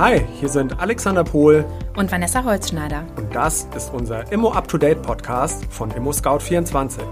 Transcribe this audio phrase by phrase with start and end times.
[0.00, 1.62] Hi, hier sind Alexander Pohl
[1.94, 3.04] und Vanessa Holzschneider.
[3.16, 7.04] Und das ist unser Immo Up to Date Podcast von Immo Scout 24.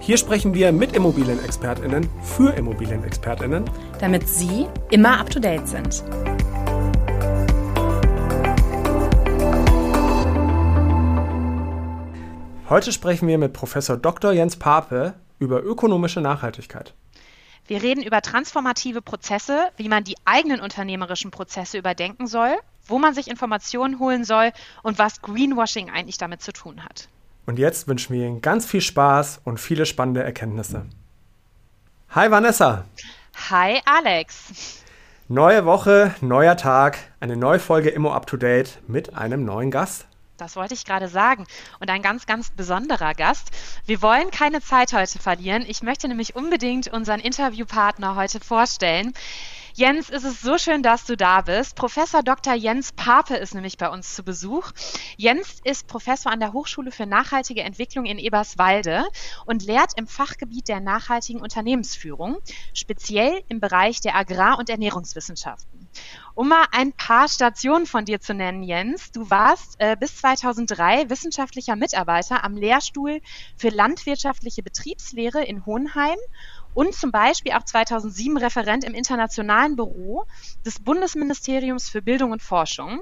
[0.00, 3.64] Hier sprechen wir mit Immobilienexpertinnen für Immobilienexpertinnen,
[4.00, 6.04] damit Sie immer up to date sind.
[12.68, 14.32] Heute sprechen wir mit Professor Dr.
[14.32, 16.92] Jens Pape über ökonomische Nachhaltigkeit.
[17.66, 23.14] Wir reden über transformative Prozesse, wie man die eigenen unternehmerischen Prozesse überdenken soll, wo man
[23.14, 27.08] sich Informationen holen soll und was Greenwashing eigentlich damit zu tun hat.
[27.46, 30.84] Und jetzt wünschen wir Ihnen ganz viel Spaß und viele spannende Erkenntnisse.
[32.10, 32.84] Hi Vanessa.
[33.50, 34.82] Hi Alex.
[35.28, 40.06] Neue Woche, neuer Tag, eine neue Folge Immo Up to Date mit einem neuen Gast.
[40.44, 41.46] Das wollte ich gerade sagen.
[41.80, 43.50] Und ein ganz, ganz besonderer Gast.
[43.86, 45.64] Wir wollen keine Zeit heute verlieren.
[45.66, 49.14] Ich möchte nämlich unbedingt unseren Interviewpartner heute vorstellen.
[49.72, 51.76] Jens, es ist so schön, dass du da bist.
[51.76, 52.52] Professor Dr.
[52.52, 54.70] Jens Pape ist nämlich bei uns zu Besuch.
[55.16, 59.06] Jens ist Professor an der Hochschule für nachhaltige Entwicklung in Eberswalde
[59.46, 62.36] und lehrt im Fachgebiet der nachhaltigen Unternehmensführung,
[62.74, 65.73] speziell im Bereich der Agrar- und Ernährungswissenschaften.
[66.34, 69.12] Um mal ein paar Stationen von dir zu nennen, Jens.
[69.12, 73.20] Du warst äh, bis 2003 wissenschaftlicher Mitarbeiter am Lehrstuhl
[73.56, 76.18] für landwirtschaftliche Betriebslehre in Hohenheim
[76.74, 80.24] und zum Beispiel auch 2007 Referent im internationalen Büro
[80.66, 83.00] des Bundesministeriums für Bildung und Forschung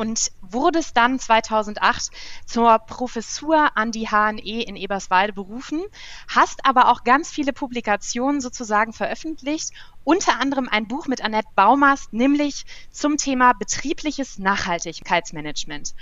[0.00, 2.10] und wurdest dann 2008
[2.46, 5.82] zur Professur an die HNE in Eberswalde berufen,
[6.26, 12.14] hast aber auch ganz viele Publikationen sozusagen veröffentlicht, unter anderem ein Buch mit Annette Baumast,
[12.14, 15.94] nämlich zum Thema betriebliches Nachhaltigkeitsmanagement.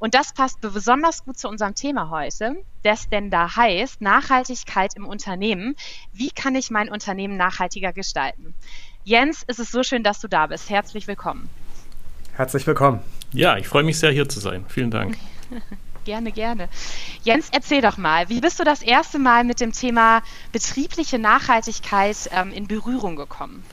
[0.00, 5.06] Und das passt besonders gut zu unserem Thema heute, das denn da heißt Nachhaltigkeit im
[5.06, 5.76] Unternehmen.
[6.12, 8.52] Wie kann ich mein Unternehmen nachhaltiger gestalten?
[9.04, 10.70] Jens, es ist so schön, dass du da bist.
[10.70, 11.48] Herzlich willkommen.
[12.34, 13.00] Herzlich willkommen.
[13.34, 14.64] Ja, ich freue mich sehr, hier zu sein.
[14.68, 15.16] Vielen Dank.
[16.04, 16.68] gerne, gerne.
[17.24, 20.22] Jens, erzähl doch mal, wie bist du das erste Mal mit dem Thema
[20.52, 23.64] betriebliche Nachhaltigkeit ähm, in Berührung gekommen?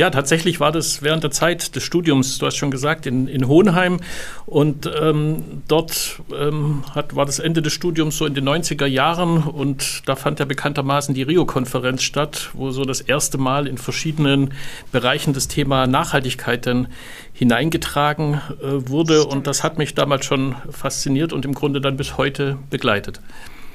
[0.00, 3.46] Ja, tatsächlich war das während der Zeit des Studiums, du hast schon gesagt, in, in
[3.46, 4.00] Hohenheim.
[4.46, 9.42] Und ähm, dort ähm, hat, war das Ende des Studiums so in den 90er Jahren.
[9.42, 14.54] Und da fand ja bekanntermaßen die Rio-Konferenz statt, wo so das erste Mal in verschiedenen
[14.90, 16.88] Bereichen das Thema Nachhaltigkeit dann
[17.34, 19.26] hineingetragen äh, wurde.
[19.26, 23.20] Und das hat mich damals schon fasziniert und im Grunde dann bis heute begleitet.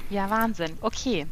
[0.10, 0.72] Ja, Wahnsinn.
[0.82, 1.28] Okay.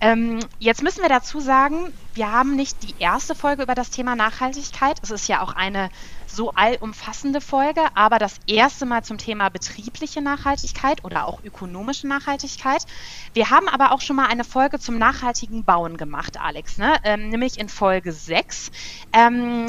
[0.00, 4.14] Ähm, jetzt müssen wir dazu sagen, wir haben nicht die erste Folge über das Thema
[4.14, 4.98] Nachhaltigkeit.
[5.02, 5.90] Es ist ja auch eine
[6.26, 12.84] so allumfassende Folge, aber das erste Mal zum Thema betriebliche Nachhaltigkeit oder auch ökonomische Nachhaltigkeit.
[13.34, 16.96] Wir haben aber auch schon mal eine Folge zum nachhaltigen Bauen gemacht, Alex, ne?
[17.02, 18.70] ähm, nämlich in Folge 6.
[19.12, 19.66] Ähm,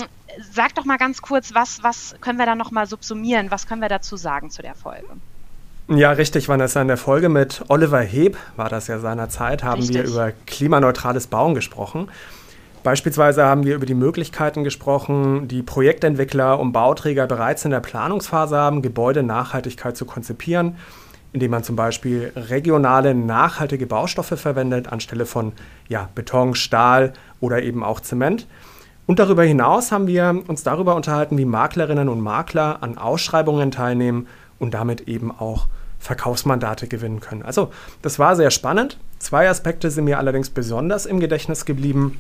[0.51, 3.50] sag doch mal ganz kurz, was, was können wir da nochmal subsumieren?
[3.50, 5.22] Was können wir dazu sagen zu der Folge?
[5.91, 6.83] Ja, richtig, Vanessa.
[6.83, 9.95] In der Folge mit Oliver Heb, war das ja seinerzeit, haben richtig.
[9.95, 12.09] wir über klimaneutrales Bauen gesprochen.
[12.83, 18.55] Beispielsweise haben wir über die Möglichkeiten gesprochen, die Projektentwickler und Bauträger bereits in der Planungsphase
[18.55, 20.75] haben, Gebäudenachhaltigkeit zu konzipieren,
[21.33, 25.53] indem man zum Beispiel regionale nachhaltige Baustoffe verwendet anstelle von
[25.88, 28.45] ja, Beton, Stahl oder eben auch Zement.
[29.07, 34.27] Und darüber hinaus haben wir uns darüber unterhalten, wie Maklerinnen und Makler an Ausschreibungen teilnehmen
[34.59, 35.66] und damit eben auch
[35.99, 37.43] Verkaufsmandate gewinnen können.
[37.43, 37.71] Also
[38.01, 38.97] das war sehr spannend.
[39.19, 42.19] Zwei Aspekte sind mir allerdings besonders im Gedächtnis geblieben.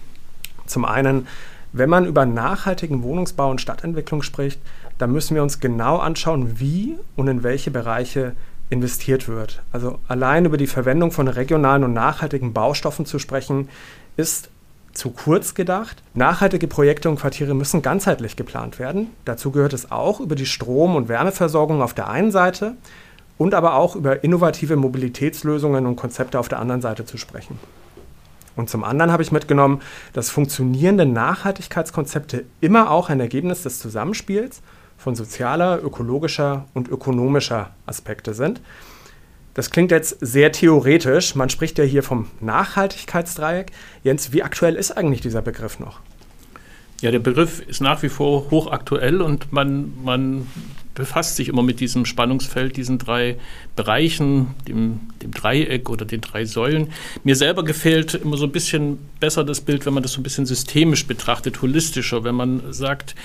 [0.65, 1.27] Zum einen,
[1.71, 4.59] wenn man über nachhaltigen Wohnungsbau und Stadtentwicklung spricht,
[4.97, 8.33] dann müssen wir uns genau anschauen, wie und in welche Bereiche
[8.69, 9.63] investiert wird.
[9.71, 13.69] Also allein über die Verwendung von regionalen und nachhaltigen Baustoffen zu sprechen,
[14.17, 14.49] ist
[14.93, 16.03] zu kurz gedacht.
[16.13, 19.07] Nachhaltige Projekte und Quartiere müssen ganzheitlich geplant werden.
[19.25, 22.75] Dazu gehört es auch, über die Strom- und Wärmeversorgung auf der einen Seite
[23.39, 27.57] und aber auch über innovative Mobilitätslösungen und Konzepte auf der anderen Seite zu sprechen.
[28.55, 29.81] Und zum anderen habe ich mitgenommen,
[30.11, 34.61] dass funktionierende Nachhaltigkeitskonzepte immer auch ein Ergebnis des Zusammenspiels
[34.97, 38.59] von sozialer, ökologischer und ökonomischer Aspekte sind.
[39.53, 41.33] Das klingt jetzt sehr theoretisch.
[41.35, 43.71] Man spricht ja hier vom Nachhaltigkeitsdreieck.
[44.03, 46.01] Jens, wie aktuell ist eigentlich dieser Begriff noch?
[47.01, 50.47] Ja, der Begriff ist nach wie vor hochaktuell und man, man
[50.99, 53.37] befasst sich immer mit diesem Spannungsfeld, diesen drei
[53.77, 56.89] Bereichen, dem, dem Dreieck oder den drei Säulen.
[57.23, 60.23] Mir selber gefällt immer so ein bisschen besser das Bild, wenn man das so ein
[60.23, 63.15] bisschen systemisch betrachtet, holistischer, wenn man sagt,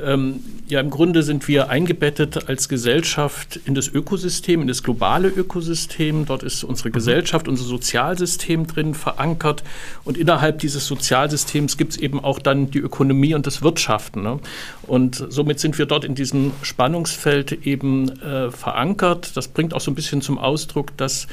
[0.00, 5.26] ähm, ja, im Grunde sind wir eingebettet als Gesellschaft in das Ökosystem, in das globale
[5.28, 6.26] Ökosystem.
[6.26, 6.94] Dort ist unsere mhm.
[6.94, 9.64] Gesellschaft, unser Sozialsystem drin verankert.
[10.04, 14.22] Und innerhalb dieses Sozialsystems gibt es eben auch dann die Ökonomie und das Wirtschaften.
[14.22, 14.38] Ne?
[14.82, 19.36] Und somit sind wir dort in diesem Spannungsfeld eben äh, verankert.
[19.36, 21.26] Das bringt auch so ein bisschen zum Ausdruck, dass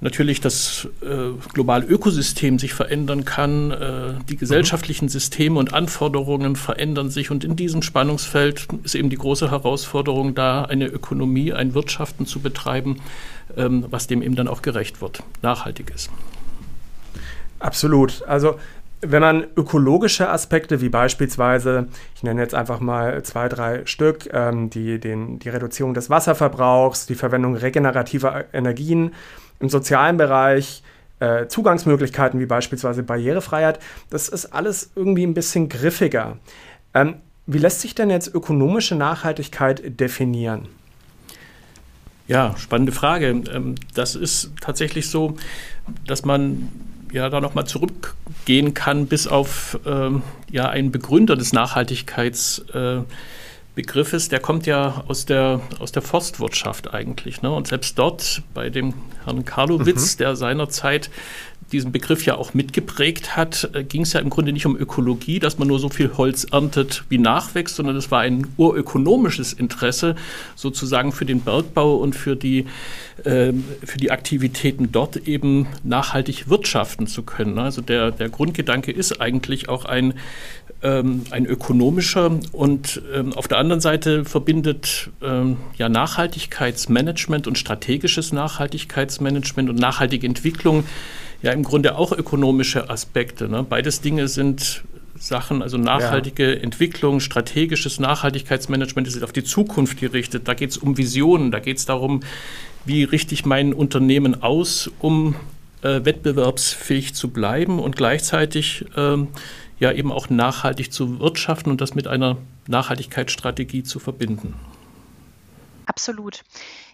[0.00, 7.10] natürlich das äh, globale Ökosystem sich verändern kann, äh, die gesellschaftlichen Systeme und Anforderungen verändern
[7.10, 12.26] sich und in diesem Spannungsfeld ist eben die große Herausforderung da, eine Ökonomie, ein Wirtschaften
[12.26, 13.00] zu betreiben,
[13.56, 16.10] ähm, was dem eben dann auch gerecht wird, nachhaltig ist.
[17.58, 18.22] Absolut.
[18.28, 18.58] Also
[19.00, 24.70] wenn man ökologische Aspekte wie beispielsweise, ich nenne jetzt einfach mal zwei, drei Stück, ähm,
[24.70, 29.14] die, den, die Reduzierung des Wasserverbrauchs, die Verwendung regenerativer Energien
[29.60, 30.82] im sozialen Bereich,
[31.20, 33.78] äh, Zugangsmöglichkeiten wie beispielsweise Barrierefreiheit,
[34.10, 36.38] das ist alles irgendwie ein bisschen griffiger.
[36.94, 37.16] Ähm,
[37.46, 40.68] wie lässt sich denn jetzt ökonomische Nachhaltigkeit definieren?
[42.26, 43.28] Ja, spannende Frage.
[43.28, 45.36] Ähm, das ist tatsächlich so,
[46.06, 46.68] dass man
[47.12, 53.02] ja da nochmal zurückgehen kann bis auf ähm, ja einen Begründer des Nachhaltigkeitsbegriffes, äh,
[53.82, 57.42] der kommt ja aus der, aus der Forstwirtschaft eigentlich.
[57.42, 57.52] Ne?
[57.52, 58.94] Und selbst dort bei dem
[59.24, 60.18] Herrn Karlowitz, mhm.
[60.18, 61.10] der seinerzeit
[61.72, 65.38] diesen Begriff ja auch mitgeprägt hat, äh, ging es ja im Grunde nicht um Ökologie,
[65.38, 70.16] dass man nur so viel Holz erntet, wie nachwächst, sondern es war ein urökonomisches Interesse
[70.54, 72.66] sozusagen für den Bergbau und für die,
[73.24, 73.52] äh,
[73.84, 77.58] für die Aktivitäten dort eben nachhaltig wirtschaften zu können.
[77.58, 80.14] Also der, der Grundgedanke ist eigentlich auch ein,
[80.82, 88.32] ähm, ein ökonomischer und ähm, auf der anderen Seite verbindet ähm, ja Nachhaltigkeitsmanagement und strategisches
[88.32, 90.84] Nachhaltigkeitsmanagement und nachhaltige Entwicklung
[91.42, 93.48] ja im Grunde auch ökonomische Aspekte.
[93.48, 93.64] Ne?
[93.68, 94.84] Beides Dinge sind
[95.18, 96.60] Sachen, also nachhaltige ja.
[96.60, 100.46] Entwicklung, strategisches Nachhaltigkeitsmanagement ist auf die Zukunft gerichtet.
[100.46, 102.20] Da geht es um Visionen, da geht es darum,
[102.84, 105.34] wie richte ich mein Unternehmen aus, um
[105.82, 109.28] äh, wettbewerbsfähig zu bleiben und gleichzeitig ähm,
[109.78, 112.36] ja eben auch nachhaltig zu wirtschaften und das mit einer
[112.66, 114.54] Nachhaltigkeitsstrategie zu verbinden.
[115.86, 116.42] Absolut.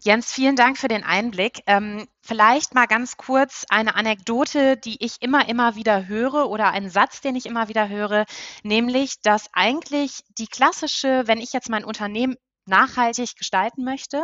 [0.04, 1.62] Jens, vielen Dank für den Einblick.
[1.66, 6.90] Ähm, vielleicht mal ganz kurz eine Anekdote, die ich immer, immer wieder höre oder einen
[6.90, 8.24] Satz, den ich immer wieder höre,
[8.62, 14.22] nämlich, dass eigentlich die klassische, wenn ich jetzt mein Unternehmen nachhaltig gestalten möchte,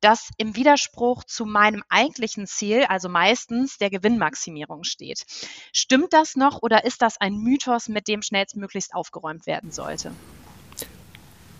[0.00, 5.24] das im Widerspruch zu meinem eigentlichen Ziel, also meistens der Gewinnmaximierung steht.
[5.72, 10.12] Stimmt das noch oder ist das ein Mythos, mit dem schnellstmöglichst aufgeräumt werden sollte?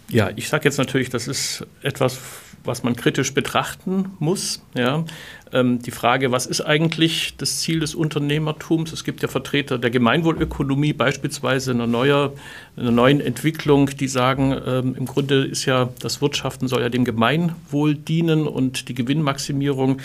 [0.08, 2.18] Ja, ich sage jetzt natürlich, das ist etwas,
[2.64, 4.62] was man kritisch betrachten muss.
[4.74, 5.04] Ja.
[5.52, 8.92] Ähm, die Frage, was ist eigentlich das Ziel des Unternehmertums?
[8.92, 12.32] Es gibt ja Vertreter der Gemeinwohlökonomie, beispielsweise einer, neuer,
[12.76, 17.04] einer neuen Entwicklung, die sagen, ähm, im Grunde ist ja das Wirtschaften soll ja dem
[17.04, 20.00] Gemeinwohl dienen und die Gewinnmaximierung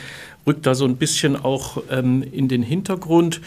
[0.48, 3.42] rückt da so ein bisschen auch ähm, in den Hintergrund.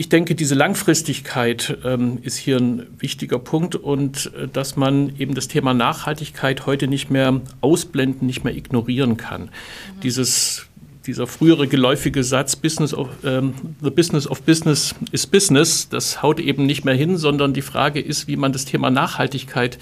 [0.00, 5.34] Ich denke, diese Langfristigkeit ähm, ist hier ein wichtiger Punkt und äh, dass man eben
[5.34, 9.42] das Thema Nachhaltigkeit heute nicht mehr ausblenden, nicht mehr ignorieren kann.
[9.42, 10.00] Mhm.
[10.02, 10.66] Dieses
[11.06, 13.52] dieser frühere geläufige Satz Business of, ähm,
[13.82, 18.00] The Business of Business is Business, das haut eben nicht mehr hin, sondern die Frage
[18.00, 19.78] ist, wie man das Thema Nachhaltigkeit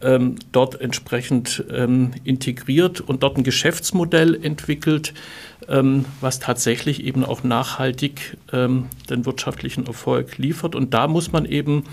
[0.00, 5.12] ähm, dort entsprechend ähm, integriert und dort ein Geschäftsmodell entwickelt,
[6.20, 10.74] was tatsächlich eben auch nachhaltig ähm, den wirtschaftlichen Erfolg liefert.
[10.74, 11.84] Und da muss man eben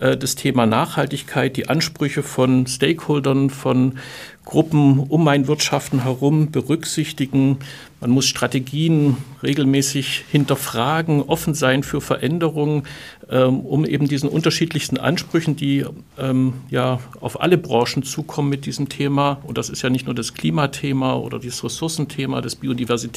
[0.00, 3.98] äh, das Thema Nachhaltigkeit, die Ansprüche von Stakeholdern, von
[4.44, 7.58] Gruppen um mein Wirtschaften herum berücksichtigen.
[8.00, 12.82] Man muss Strategien regelmäßig hinterfragen, offen sein für Veränderungen,
[13.30, 15.86] ähm, um eben diesen unterschiedlichsten Ansprüchen, die
[16.18, 20.14] ähm, ja auf alle Branchen zukommen mit diesem Thema, und das ist ja nicht nur
[20.14, 23.13] das Klimathema oder das Ressourcenthema, das Biodiversitätsthema,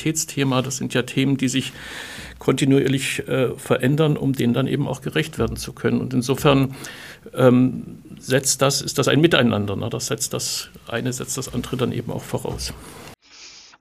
[0.61, 1.73] das sind ja Themen, die sich
[2.39, 5.99] kontinuierlich äh, verändern, um denen dann eben auch gerecht werden zu können.
[5.99, 6.75] Und insofern
[7.33, 9.75] ähm, setzt das, ist das ein Miteinander.
[9.75, 9.89] Ne?
[9.89, 12.73] Das setzt das eine, setzt das andere dann eben auch voraus.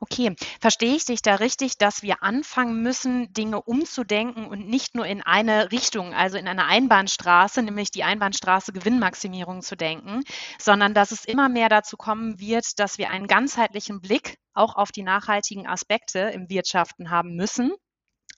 [0.01, 5.07] Okay, verstehe ich dich da richtig, dass wir anfangen müssen, Dinge umzudenken und nicht nur
[5.07, 10.23] in eine Richtung, also in eine Einbahnstraße, nämlich die Einbahnstraße Gewinnmaximierung zu denken,
[10.59, 14.93] sondern dass es immer mehr dazu kommen wird, dass wir einen ganzheitlichen Blick auch auf
[14.93, 17.73] die nachhaltigen Aspekte im Wirtschaften haben müssen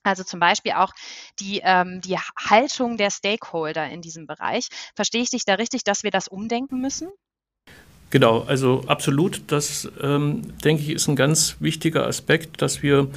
[0.04, 0.92] also zum Beispiel auch
[1.38, 4.68] die, ähm, die Haltung der Stakeholder in diesem Bereich.
[4.94, 7.10] Verstehe ich dich da richtig, dass wir das umdenken müssen?
[8.10, 9.42] Genau, also absolut.
[9.48, 13.08] Das, ähm, denke ich, ist ein ganz wichtiger Aspekt, dass wir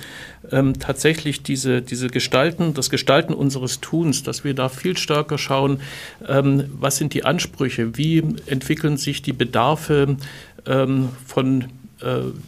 [0.52, 5.80] ähm, tatsächlich diese, diese Gestalten, das Gestalten unseres Tuns, dass wir da viel stärker schauen,
[6.28, 8.18] ähm, was sind die Ansprüche, wie
[8.48, 10.18] entwickeln sich die Bedarfe
[10.66, 11.66] ähm, von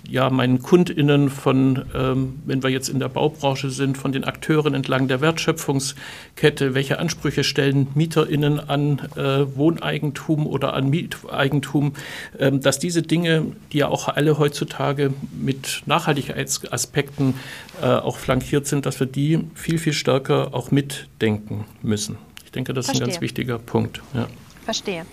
[0.07, 4.73] ja, meinen KundInnen, von, ähm, wenn wir jetzt in der Baubranche sind, von den Akteuren
[4.73, 11.93] entlang der Wertschöpfungskette, welche Ansprüche stellen MieterInnen an äh, Wohneigentum oder an Mieteigentum,
[12.39, 17.35] ähm, dass diese Dinge, die ja auch alle heutzutage mit Nachhaltigkeitsaspekten
[17.81, 22.17] äh, auch flankiert sind, dass wir die viel, viel stärker auch mitdenken müssen.
[22.45, 23.03] Ich denke, das Verstehe.
[23.03, 24.01] ist ein ganz wichtiger Punkt.
[24.13, 24.27] Ja.
[24.63, 25.05] Verstehe.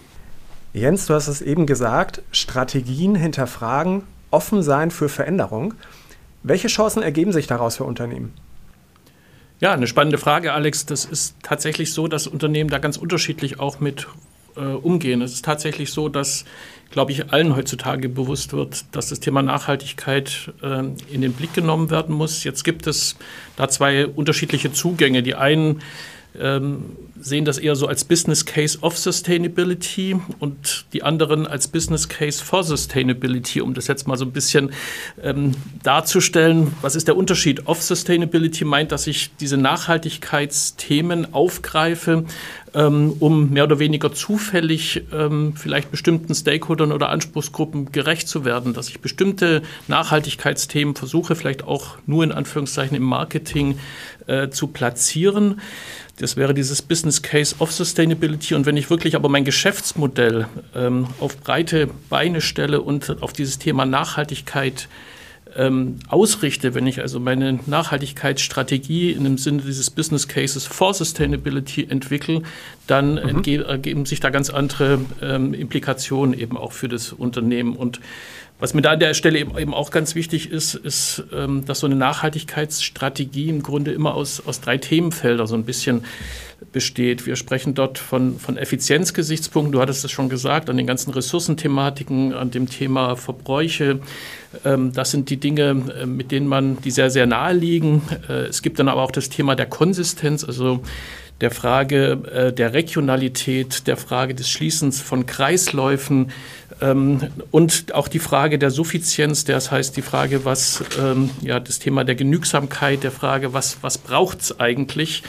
[0.73, 5.75] Jens, du hast es eben gesagt, Strategien hinterfragen, offen sein für Veränderung.
[6.43, 8.33] Welche Chancen ergeben sich daraus für Unternehmen?
[9.61, 10.87] Ja, eine spannende Frage, Alex.
[10.87, 14.07] Das ist tatsächlich so, dass Unternehmen da ganz unterschiedlich auch mit
[14.57, 15.21] äh, umgehen.
[15.21, 16.47] Es ist tatsächlich so, dass,
[16.91, 21.91] glaube ich, allen heutzutage bewusst wird, dass das Thema Nachhaltigkeit äh, in den Blick genommen
[21.91, 22.43] werden muss.
[22.43, 23.17] Jetzt gibt es
[23.57, 25.23] da zwei unterschiedliche Zugänge.
[25.23, 25.83] Die einen
[26.39, 32.09] ähm, sehen das eher so als Business Case of Sustainability und die anderen als Business
[32.09, 34.73] Case for Sustainability, um das jetzt mal so ein bisschen
[35.23, 36.73] ähm, darzustellen.
[36.81, 37.67] Was ist der Unterschied?
[37.67, 42.25] Of Sustainability meint, dass ich diese Nachhaltigkeitsthemen aufgreife,
[42.75, 48.75] ähm, um mehr oder weniger zufällig ähm, vielleicht bestimmten Stakeholdern oder Anspruchsgruppen gerecht zu werden,
[48.75, 53.79] dass ich bestimmte Nachhaltigkeitsthemen versuche, vielleicht auch nur in Anführungszeichen im Marketing
[54.27, 55.61] äh, zu platzieren.
[56.21, 58.55] Das wäre dieses Business Case of Sustainability.
[58.55, 63.59] Und wenn ich wirklich aber mein Geschäftsmodell ähm, auf breite Beine stelle und auf dieses
[63.59, 64.89] Thema Nachhaltigkeit
[65.57, 71.87] ähm, ausrichte, wenn ich also meine Nachhaltigkeitsstrategie in dem Sinne dieses Business Cases for Sustainability
[71.89, 72.43] entwickle,
[72.87, 73.45] dann mhm.
[73.45, 77.77] ergeben sich da ganz andere ähm, Implikationen eben auch für das Unternehmen.
[77.77, 78.01] Und
[78.61, 81.87] was mir da an der Stelle eben auch ganz wichtig ist, ist, ähm, dass so
[81.87, 86.05] eine Nachhaltigkeitsstrategie im Grunde immer aus, aus drei Themenfeldern so ein bisschen
[86.73, 87.27] besteht.
[87.27, 92.35] Wir sprechen dort von, von Effizienzgesichtspunkten, du hattest es schon gesagt, an den ganzen Ressourcenthematiken,
[92.35, 94.01] an dem Thema Verbräuche.
[94.65, 98.03] Ähm, das sind die Dinge, äh, mit denen man, die sehr, sehr nahe liegen.
[98.29, 100.83] Äh, es gibt dann aber auch das Thema der Konsistenz, also
[101.41, 106.31] der Frage äh, der Regionalität, der Frage des Schließens von Kreisläufen
[107.51, 112.05] und auch die Frage der Suffizienz, das heißt die Frage, was ähm, ja das Thema
[112.05, 115.23] der Genügsamkeit, der Frage, was, was braucht es eigentlich,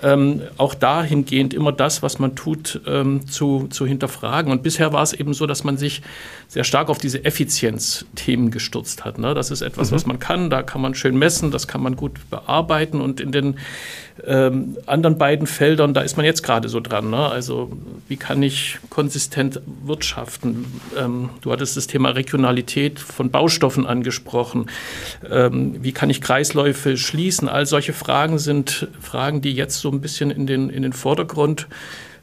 [0.00, 4.52] ähm, auch dahingehend immer das, was man tut, ähm, zu, zu hinterfragen.
[4.52, 6.02] Und bisher war es eben so, dass man sich
[6.48, 9.18] sehr stark auf diese Effizienzthemen gestürzt hat.
[9.18, 9.34] Ne?
[9.34, 9.94] Das ist etwas, mhm.
[9.96, 13.32] was man kann, da kann man schön messen, das kann man gut bearbeiten und in
[13.32, 13.58] den
[14.26, 17.10] ähm, anderen beiden Feldern, da ist man jetzt gerade so dran.
[17.10, 17.28] Ne?
[17.28, 17.72] Also
[18.08, 20.66] wie kann ich konsistent wirtschaften?
[20.98, 24.66] Ähm, du hattest das Thema Regionalität von Baustoffen angesprochen.
[25.30, 27.48] Ähm, wie kann ich Kreisläufe schließen?
[27.48, 31.68] All solche Fragen sind Fragen, die jetzt so ein bisschen in den, in den Vordergrund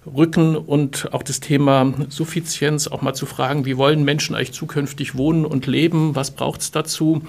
[0.05, 5.15] rücken und auch das Thema Suffizienz auch mal zu fragen, wie wollen Menschen eigentlich zukünftig
[5.15, 7.21] wohnen und leben, was braucht es dazu.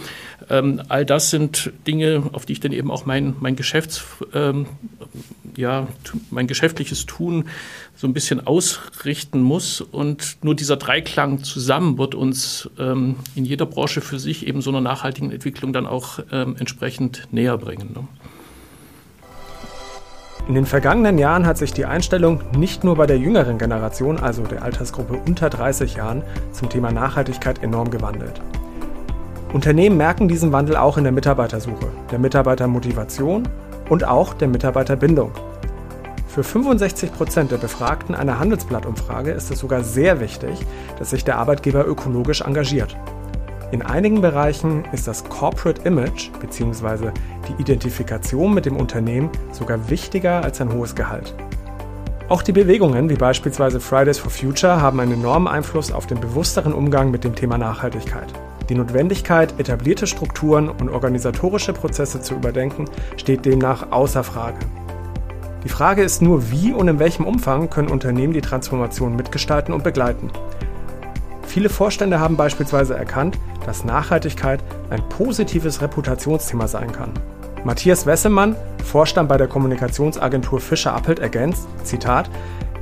[0.50, 4.04] Ähm, all das sind Dinge, auf die ich dann eben auch mein, mein Geschäfts,
[4.34, 4.66] ähm,
[5.56, 5.86] ja,
[6.30, 7.44] mein geschäftliches Tun
[7.94, 9.80] so ein bisschen ausrichten muss.
[9.80, 14.70] Und nur dieser Dreiklang zusammen wird uns ähm, in jeder Branche für sich eben so
[14.70, 17.92] einer nachhaltigen Entwicklung dann auch ähm, entsprechend näher bringen.
[17.94, 18.08] Ne?
[20.48, 24.42] In den vergangenen Jahren hat sich die Einstellung nicht nur bei der jüngeren Generation, also
[24.42, 28.40] der Altersgruppe unter 30 Jahren, zum Thema Nachhaltigkeit enorm gewandelt.
[29.52, 33.48] Unternehmen merken diesen Wandel auch in der Mitarbeitersuche, der Mitarbeitermotivation
[33.88, 35.32] und auch der Mitarbeiterbindung.
[36.28, 40.64] Für 65 Prozent der Befragten einer Handelsblattumfrage ist es sogar sehr wichtig,
[41.00, 42.96] dass sich der Arbeitgeber ökologisch engagiert.
[43.72, 47.10] In einigen Bereichen ist das Corporate Image bzw.
[47.48, 51.34] die Identifikation mit dem Unternehmen sogar wichtiger als ein hohes Gehalt.
[52.28, 56.72] Auch die Bewegungen wie beispielsweise Fridays for Future haben einen enormen Einfluss auf den bewussteren
[56.72, 58.32] Umgang mit dem Thema Nachhaltigkeit.
[58.70, 62.84] Die Notwendigkeit, etablierte Strukturen und organisatorische Prozesse zu überdenken,
[63.16, 64.60] steht demnach außer Frage.
[65.64, 69.82] Die Frage ist nur, wie und in welchem Umfang können Unternehmen die Transformation mitgestalten und
[69.82, 70.30] begleiten.
[71.42, 73.36] Viele Vorstände haben beispielsweise erkannt,
[73.66, 77.12] dass Nachhaltigkeit ein positives Reputationsthema sein kann.
[77.64, 82.30] Matthias Wessemann, Vorstand bei der Kommunikationsagentur Fischer Appelt, ergänzt, Zitat,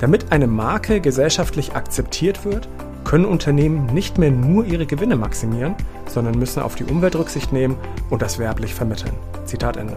[0.01, 2.69] damit eine Marke gesellschaftlich akzeptiert wird,
[3.09, 5.75] können Unternehmen nicht mehr nur ihre Gewinne maximieren,
[6.07, 7.75] sondern müssen auf die Umwelt Rücksicht nehmen
[8.11, 9.15] und das werblich vermitteln.
[9.47, 9.97] Zitat Ende.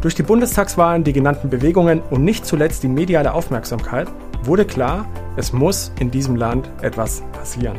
[0.00, 4.06] Durch die Bundestagswahlen, die genannten Bewegungen und nicht zuletzt die mediale Aufmerksamkeit
[4.44, 5.06] wurde klar,
[5.38, 7.78] Es muss in diesem Land etwas passieren.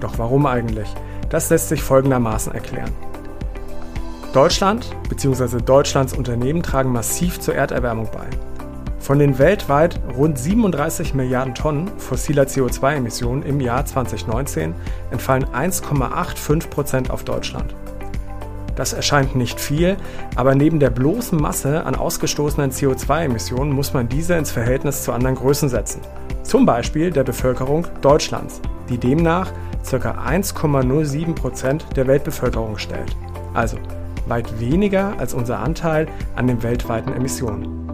[0.00, 0.88] Doch warum eigentlich?
[1.28, 2.90] Das lässt sich folgendermaßen erklären.
[4.32, 5.60] Deutschland bzw.
[5.60, 8.49] Deutschlands Unternehmen tragen massiv zur Erderwärmung bei.
[9.00, 14.74] Von den weltweit rund 37 Milliarden Tonnen fossiler CO2-Emissionen im Jahr 2019
[15.10, 17.74] entfallen 1,85 Prozent auf Deutschland.
[18.76, 19.96] Das erscheint nicht viel,
[20.36, 25.34] aber neben der bloßen Masse an ausgestoßenen CO2-Emissionen muss man diese ins Verhältnis zu anderen
[25.34, 26.02] Größen setzen.
[26.42, 29.50] Zum Beispiel der Bevölkerung Deutschlands, die demnach
[29.90, 29.96] ca.
[29.96, 33.16] 1,07 Prozent der Weltbevölkerung stellt.
[33.54, 33.78] Also
[34.26, 37.89] weit weniger als unser Anteil an den weltweiten Emissionen.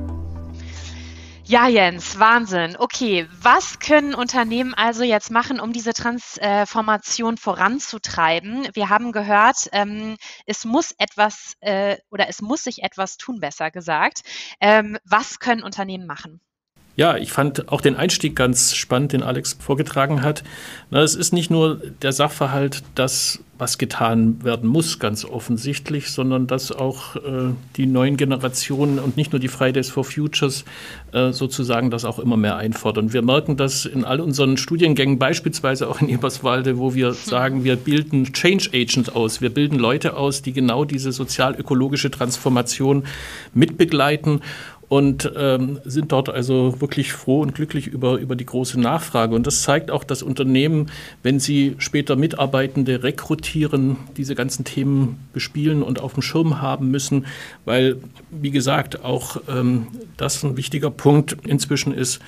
[1.48, 2.74] Ja, Jens, Wahnsinn.
[2.76, 8.66] Okay, was können Unternehmen also jetzt machen, um diese Transformation voranzutreiben?
[8.74, 13.70] Wir haben gehört, ähm, es muss etwas äh, oder es muss sich etwas tun, besser
[13.70, 14.22] gesagt.
[14.60, 16.40] Ähm, was können Unternehmen machen?
[16.96, 20.42] Ja, ich fand auch den Einstieg ganz spannend, den Alex vorgetragen hat.
[20.90, 26.46] Na, es ist nicht nur der Sachverhalt, dass was getan werden muss, ganz offensichtlich, sondern
[26.46, 30.64] dass auch äh, die neuen Generationen und nicht nur die Fridays for Futures
[31.12, 33.12] äh, sozusagen das auch immer mehr einfordern.
[33.12, 37.76] Wir merken das in all unseren Studiengängen, beispielsweise auch in Eberswalde, wo wir sagen, wir
[37.76, 39.40] bilden Change Agents aus.
[39.40, 43.04] Wir bilden Leute aus, die genau diese sozial-ökologische Transformation
[43.54, 44.42] mitbegleiten
[44.88, 49.34] und ähm, sind dort also wirklich froh und glücklich über, über die große Nachfrage.
[49.34, 50.90] Und das zeigt auch, dass Unternehmen,
[51.22, 57.26] wenn sie später Mitarbeitende rekrutieren, diese ganzen Themen bespielen und auf dem Schirm haben müssen,
[57.64, 57.96] weil,
[58.30, 62.20] wie gesagt, auch ähm, das ein wichtiger Punkt inzwischen ist,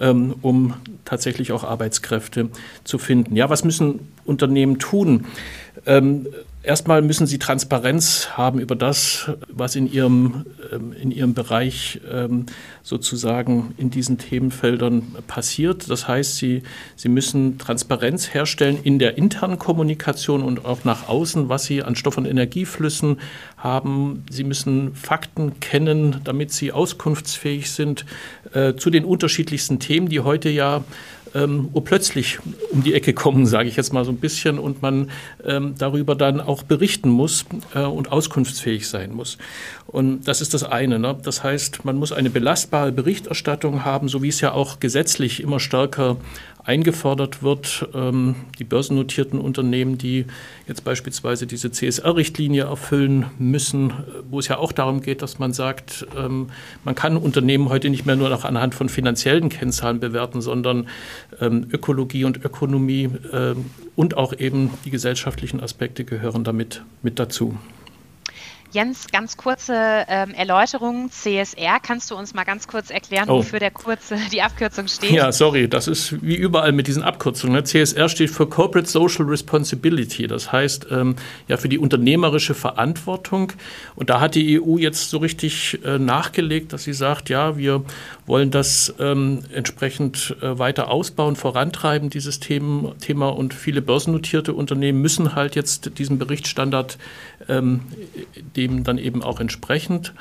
[0.00, 2.48] ähm, um tatsächlich auch Arbeitskräfte
[2.84, 3.34] zu finden.
[3.34, 5.26] Ja, was müssen Unternehmen tun?
[6.64, 12.46] Erstmal müssen sie Transparenz haben über das, was in ihrem, ähm, in ihrem Bereich ähm,
[12.82, 15.90] sozusagen in diesen Themenfeldern passiert.
[15.90, 16.62] Das heißt, sie,
[16.96, 21.96] sie müssen Transparenz herstellen in der internen Kommunikation und auch nach außen, was sie an
[21.96, 23.18] Stoff- und Energieflüssen
[23.58, 24.24] haben.
[24.30, 28.06] Sie müssen Fakten kennen, damit sie auskunftsfähig sind
[28.54, 30.82] äh, zu den unterschiedlichsten Themen, die heute ja
[31.34, 32.38] ähm, urplötzlich
[32.70, 35.10] um die Ecke kommen, sage ich jetzt mal so ein bisschen, und man
[35.44, 39.38] ähm, darüber dann auch berichten muss äh, und auskunftsfähig sein muss.
[39.86, 40.98] Und das ist das eine.
[40.98, 41.16] Ne?
[41.22, 45.60] Das heißt, man muss eine belastbare Berichterstattung haben, so wie es ja auch gesetzlich immer
[45.60, 46.16] stärker
[46.64, 47.88] eingefordert wird.
[47.94, 50.26] Ähm, die börsennotierten Unternehmen, die
[50.66, 53.92] jetzt beispielsweise diese CSR-Richtlinie erfüllen müssen,
[54.30, 56.48] wo es ja auch darum geht, dass man sagt, ähm,
[56.84, 60.88] man kann Unternehmen heute nicht mehr nur noch anhand von finanziellen Kennzahlen bewerten, sondern
[61.40, 63.10] ähm, Ökologie und Ökonomie
[63.96, 67.56] und auch eben die gesellschaftlichen Aspekte gehören damit mit dazu.
[68.74, 71.08] Jens, ganz kurze ähm, Erläuterung.
[71.08, 73.36] CSR, kannst du uns mal ganz kurz erklären, oh.
[73.36, 75.12] wofür der kurze, die Abkürzung steht?
[75.12, 77.54] Ja, sorry, das ist wie überall mit diesen Abkürzungen.
[77.54, 77.62] Ne?
[77.62, 81.14] CSR steht für Corporate Social Responsibility, das heißt ähm,
[81.46, 83.52] ja für die unternehmerische Verantwortung.
[83.94, 87.84] Und da hat die EU jetzt so richtig äh, nachgelegt, dass sie sagt, ja, wir
[88.26, 93.28] wollen das ähm, entsprechend äh, weiter ausbauen, vorantreiben, dieses Thema, Thema.
[93.28, 96.98] Und viele börsennotierte Unternehmen müssen halt jetzt diesen Berichtsstandard
[97.48, 97.80] ähm,
[98.56, 100.12] dem dann eben auch entsprechend.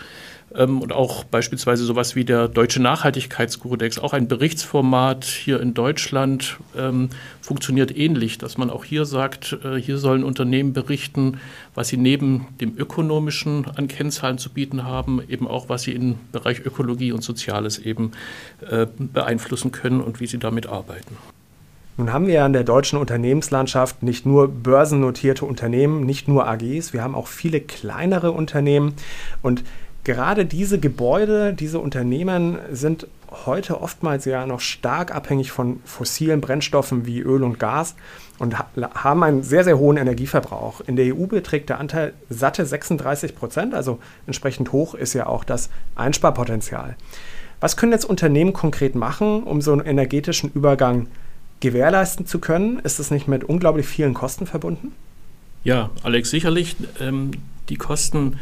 [0.55, 6.57] Ähm, und auch beispielsweise sowas wie der Deutsche Nachhaltigkeitskodex, auch ein Berichtsformat hier in Deutschland,
[6.77, 7.09] ähm,
[7.41, 11.39] funktioniert ähnlich, dass man auch hier sagt, äh, hier sollen Unternehmen berichten,
[11.75, 16.15] was sie neben dem ökonomischen an Kennzahlen zu bieten haben, eben auch, was sie im
[16.31, 18.11] Bereich Ökologie und Soziales eben
[18.69, 21.17] äh, beeinflussen können und wie sie damit arbeiten.
[21.95, 26.91] Nun haben wir ja in der deutschen Unternehmenslandschaft nicht nur börsennotierte Unternehmen, nicht nur AGs,
[26.91, 28.95] wir haben auch viele kleinere Unternehmen
[29.43, 29.63] und
[30.03, 33.07] gerade diese Gebäude, diese Unternehmen sind
[33.45, 37.95] heute oftmals ja noch stark abhängig von fossilen Brennstoffen wie Öl und Gas
[38.39, 40.81] und haben einen sehr, sehr hohen Energieverbrauch.
[40.81, 45.43] In der EU beträgt der Anteil satte 36 Prozent, also entsprechend hoch ist ja auch
[45.43, 46.95] das Einsparpotenzial.
[47.59, 51.22] Was können jetzt Unternehmen konkret machen, um so einen energetischen Übergang zu
[51.63, 52.79] gewährleisten zu können?
[52.79, 54.91] Ist es nicht mit unglaublich vielen Kosten verbunden?
[55.63, 56.75] Ja, Alex, sicherlich.
[56.99, 57.31] Ähm,
[57.69, 58.37] die Kosten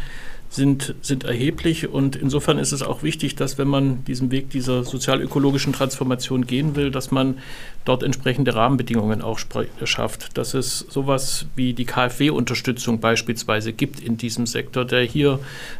[0.49, 1.87] sind, sind erheblich.
[1.87, 6.75] Und insofern ist es auch wichtig, dass wenn man diesen Weg dieser sozial-ökologischen Transformation gehen
[6.75, 7.37] will, dass man
[7.85, 10.37] dort entsprechende Rahmenbedingungen auch schafft.
[10.37, 15.39] Dass es sowas wie die KfW-Unterstützung beispielsweise gibt in diesem Sektor, der hier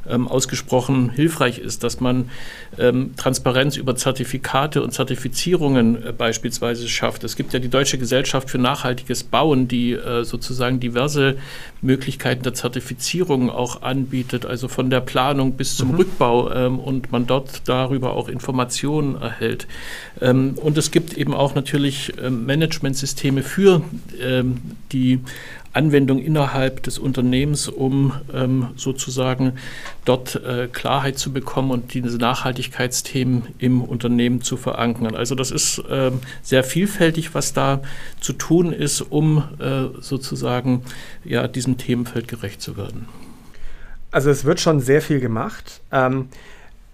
[0.10, 2.30] ähm, ausgesprochen hilfreich ist, dass man
[2.80, 7.24] ähm, Transparenz über Zertifikate und Zertifizierungen äh, beispielsweise schafft.
[7.24, 11.38] Es gibt ja die Deutsche Gesellschaft für nachhaltiges Bauen, die äh, sozusagen diverse
[11.82, 14.46] Möglichkeiten der Zertifizierung auch anbietet.
[14.46, 15.96] Also von der Planung bis zum mhm.
[15.96, 19.68] Rückbau ähm, und man dort darüber auch Informationen erhält.
[20.20, 21.91] Ähm, und es gibt eben auch natürlich
[22.22, 23.84] ähm, Managementsysteme für
[24.20, 25.20] ähm, die
[25.74, 29.54] Anwendung innerhalb des Unternehmens, um ähm, sozusagen
[30.04, 35.16] dort äh, Klarheit zu bekommen und diese Nachhaltigkeitsthemen im Unternehmen zu verankern.
[35.16, 37.82] Also das ist ähm, sehr vielfältig, was da
[38.20, 40.84] zu tun ist, um äh, sozusagen
[41.24, 43.08] ja, diesem Themenfeld gerecht zu werden.
[44.12, 45.80] Also es wird schon sehr viel gemacht.
[45.92, 46.28] Ähm,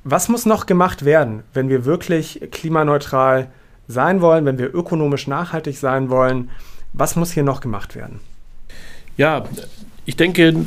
[0.03, 3.49] was muss noch gemacht werden, wenn wir wirklich klimaneutral
[3.87, 6.49] sein wollen, wenn wir ökonomisch nachhaltig sein wollen?
[6.93, 8.19] Was muss hier noch gemacht werden?
[9.17, 9.45] Ja,
[10.05, 10.65] ich denke,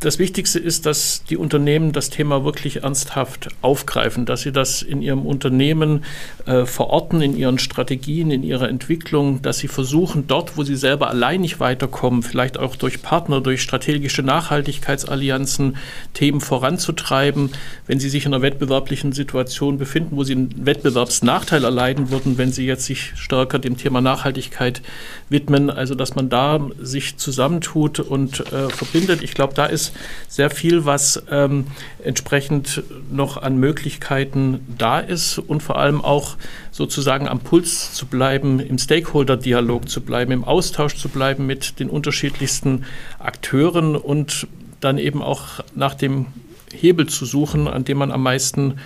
[0.00, 5.02] das Wichtigste ist, dass die Unternehmen das Thema wirklich ernsthaft aufgreifen, dass sie das in
[5.02, 6.04] ihrem Unternehmen
[6.46, 11.10] äh, verorten, in ihren Strategien, in ihrer Entwicklung, dass sie versuchen, dort, wo sie selber
[11.10, 15.76] allein nicht weiterkommen, vielleicht auch durch Partner, durch strategische Nachhaltigkeitsallianzen
[16.14, 17.50] Themen voranzutreiben,
[17.88, 22.52] wenn sie sich in einer wettbewerblichen Situation befinden, wo sie einen Wettbewerbsnachteil erleiden würden, wenn
[22.52, 24.80] sie jetzt sich stärker dem Thema Nachhaltigkeit
[25.28, 25.70] widmen.
[25.70, 29.22] Also, dass man da sich zusammentut und äh, verbindet.
[29.24, 29.87] Ich glaube, da ist
[30.28, 31.66] sehr viel, was ähm,
[32.02, 36.36] entsprechend noch an Möglichkeiten da ist und vor allem auch
[36.70, 41.90] sozusagen am Puls zu bleiben, im Stakeholder-Dialog zu bleiben, im Austausch zu bleiben mit den
[41.90, 42.84] unterschiedlichsten
[43.18, 44.46] Akteuren und
[44.80, 46.26] dann eben auch nach dem
[46.72, 48.78] Hebel zu suchen, an dem man am meisten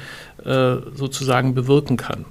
[0.44, 2.24] äh, sozusagen bewirken kann.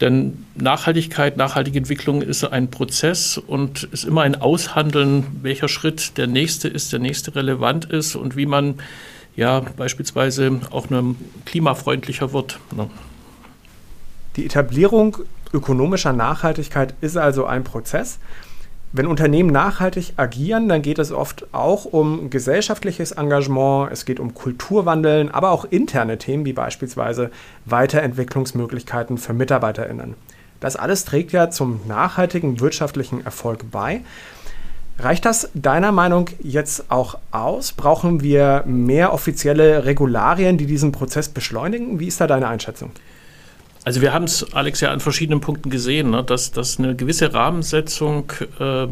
[0.00, 6.26] Denn Nachhaltigkeit, nachhaltige Entwicklung ist ein Prozess und ist immer ein Aushandeln, welcher Schritt der
[6.26, 8.74] nächste ist, der nächste relevant ist und wie man
[9.36, 10.86] ja beispielsweise auch
[11.46, 12.58] klimafreundlicher wird.
[12.76, 12.90] Ne?
[14.36, 15.18] Die Etablierung
[15.52, 18.18] ökonomischer Nachhaltigkeit ist also ein Prozess.
[18.92, 24.32] Wenn Unternehmen nachhaltig agieren, dann geht es oft auch um gesellschaftliches Engagement, es geht um
[24.32, 27.30] Kulturwandeln, aber auch interne Themen wie beispielsweise
[27.66, 30.14] Weiterentwicklungsmöglichkeiten für Mitarbeiterinnen.
[30.60, 34.00] Das alles trägt ja zum nachhaltigen wirtschaftlichen Erfolg bei.
[34.98, 37.72] Reicht das deiner Meinung jetzt auch aus?
[37.72, 42.00] Brauchen wir mehr offizielle Regularien, die diesen Prozess beschleunigen?
[42.00, 42.92] Wie ist da deine Einschätzung?
[43.86, 47.32] Also wir haben es, Alex, ja an verschiedenen Punkten gesehen, ne, dass, dass eine gewisse
[47.32, 48.88] Rahmensetzung äh,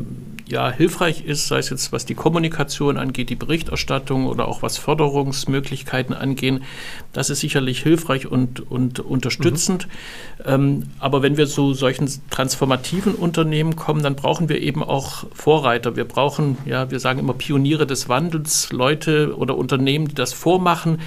[0.46, 4.76] ja hilfreich ist, sei es jetzt was die Kommunikation angeht, die Berichterstattung oder auch was
[4.78, 6.64] Förderungsmöglichkeiten angehen.
[7.12, 9.86] Das ist sicherlich hilfreich und, und unterstützend.
[9.86, 10.44] Mhm.
[10.46, 15.96] Ähm, aber wenn wir zu solchen transformativen Unternehmen kommen, dann brauchen wir eben auch Vorreiter.
[15.96, 20.98] Wir brauchen, ja, wir sagen immer Pioniere des Wandels, Leute oder Unternehmen, die das vormachen,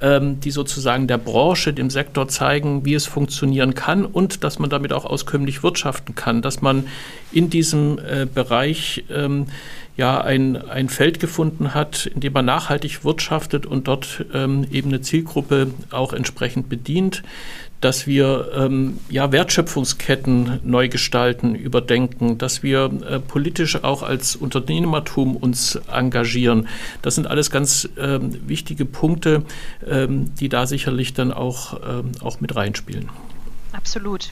[0.00, 4.70] ähm, die sozusagen der Branche, dem Sektor zeigen, wie es funktionieren kann und dass man
[4.70, 6.86] damit auch auskömmlich wirtschaften kann, dass man
[7.32, 8.77] in diesem äh, Bereich
[9.10, 9.46] ähm,
[9.96, 14.90] ja ein, ein Feld gefunden hat, in dem man nachhaltig wirtschaftet und dort ähm, eben
[14.90, 17.22] eine Zielgruppe auch entsprechend bedient
[17.80, 25.36] dass wir ähm, ja, Wertschöpfungsketten neu gestalten, überdenken, dass wir äh, politisch auch als Unternehmertum
[25.36, 26.68] uns engagieren.
[27.02, 29.44] Das sind alles ganz ähm, wichtige Punkte,
[29.86, 33.10] ähm, die da sicherlich dann auch, ähm, auch mit reinspielen.
[33.72, 34.30] Absolut.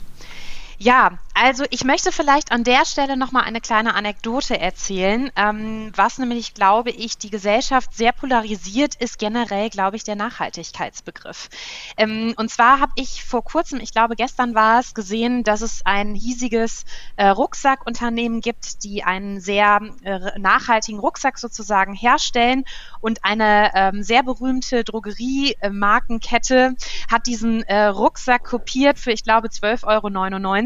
[0.78, 6.18] Ja, also ich möchte vielleicht an der Stelle nochmal eine kleine Anekdote erzählen, ähm, was
[6.18, 11.48] nämlich, glaube ich, die Gesellschaft sehr polarisiert ist, generell, glaube ich, der Nachhaltigkeitsbegriff.
[11.96, 15.80] Ähm, und zwar habe ich vor kurzem, ich glaube gestern war es, gesehen, dass es
[15.86, 16.84] ein hiesiges
[17.16, 22.64] äh, Rucksackunternehmen gibt, die einen sehr äh, nachhaltigen Rucksack sozusagen herstellen
[23.00, 26.74] und eine ähm, sehr berühmte Drogeriemarkenkette
[27.10, 30.65] hat diesen äh, Rucksack kopiert für, ich glaube, 12,99 Euro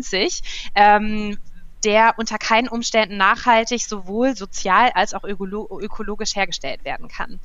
[0.74, 1.38] ähm,
[1.84, 7.40] der unter keinen Umständen nachhaltig sowohl sozial als auch ökologisch hergestellt werden kann.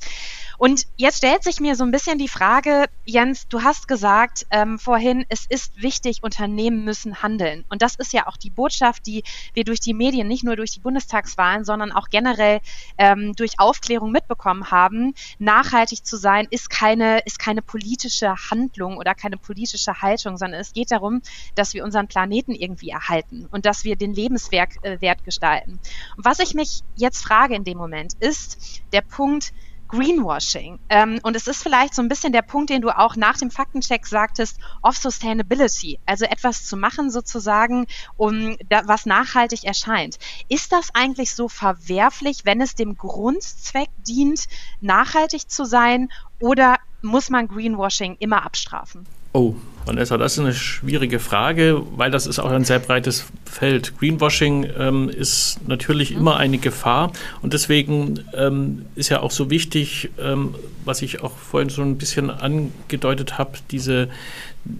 [0.58, 4.78] Und jetzt stellt sich mir so ein bisschen die Frage, Jens, du hast gesagt ähm,
[4.78, 7.64] vorhin, es ist wichtig, Unternehmen müssen handeln.
[7.68, 9.22] Und das ist ja auch die Botschaft, die
[9.54, 12.60] wir durch die Medien, nicht nur durch die Bundestagswahlen, sondern auch generell
[12.98, 15.14] ähm, durch Aufklärung mitbekommen haben.
[15.38, 20.72] Nachhaltig zu sein ist keine, ist keine politische Handlung oder keine politische Haltung, sondern es
[20.72, 21.22] geht darum,
[21.54, 25.78] dass wir unseren Planeten irgendwie erhalten und dass wir den Lebenswert äh, gestalten.
[26.16, 29.52] Und was ich mich jetzt frage in dem Moment, ist der Punkt,
[29.88, 30.78] Greenwashing.
[30.88, 33.50] Ähm, und es ist vielleicht so ein bisschen der Punkt, den du auch nach dem
[33.50, 36.00] Faktencheck sagtest, of Sustainability.
[36.06, 40.18] Also etwas zu machen sozusagen, um da, was nachhaltig erscheint.
[40.48, 44.46] Ist das eigentlich so verwerflich, wenn es dem Grundzweck dient,
[44.80, 46.08] nachhaltig zu sein?
[46.40, 49.06] Oder muss man Greenwashing immer abstrafen?
[49.32, 49.54] Oh,
[49.86, 53.96] Vanessa, das ist eine schwierige Frage, weil das ist auch ein sehr breites Feld.
[53.98, 56.18] Greenwashing ähm, ist natürlich mhm.
[56.18, 61.36] immer eine Gefahr und deswegen ähm, ist ja auch so wichtig, ähm, was ich auch
[61.36, 64.08] vorhin schon ein bisschen angedeutet habe, diese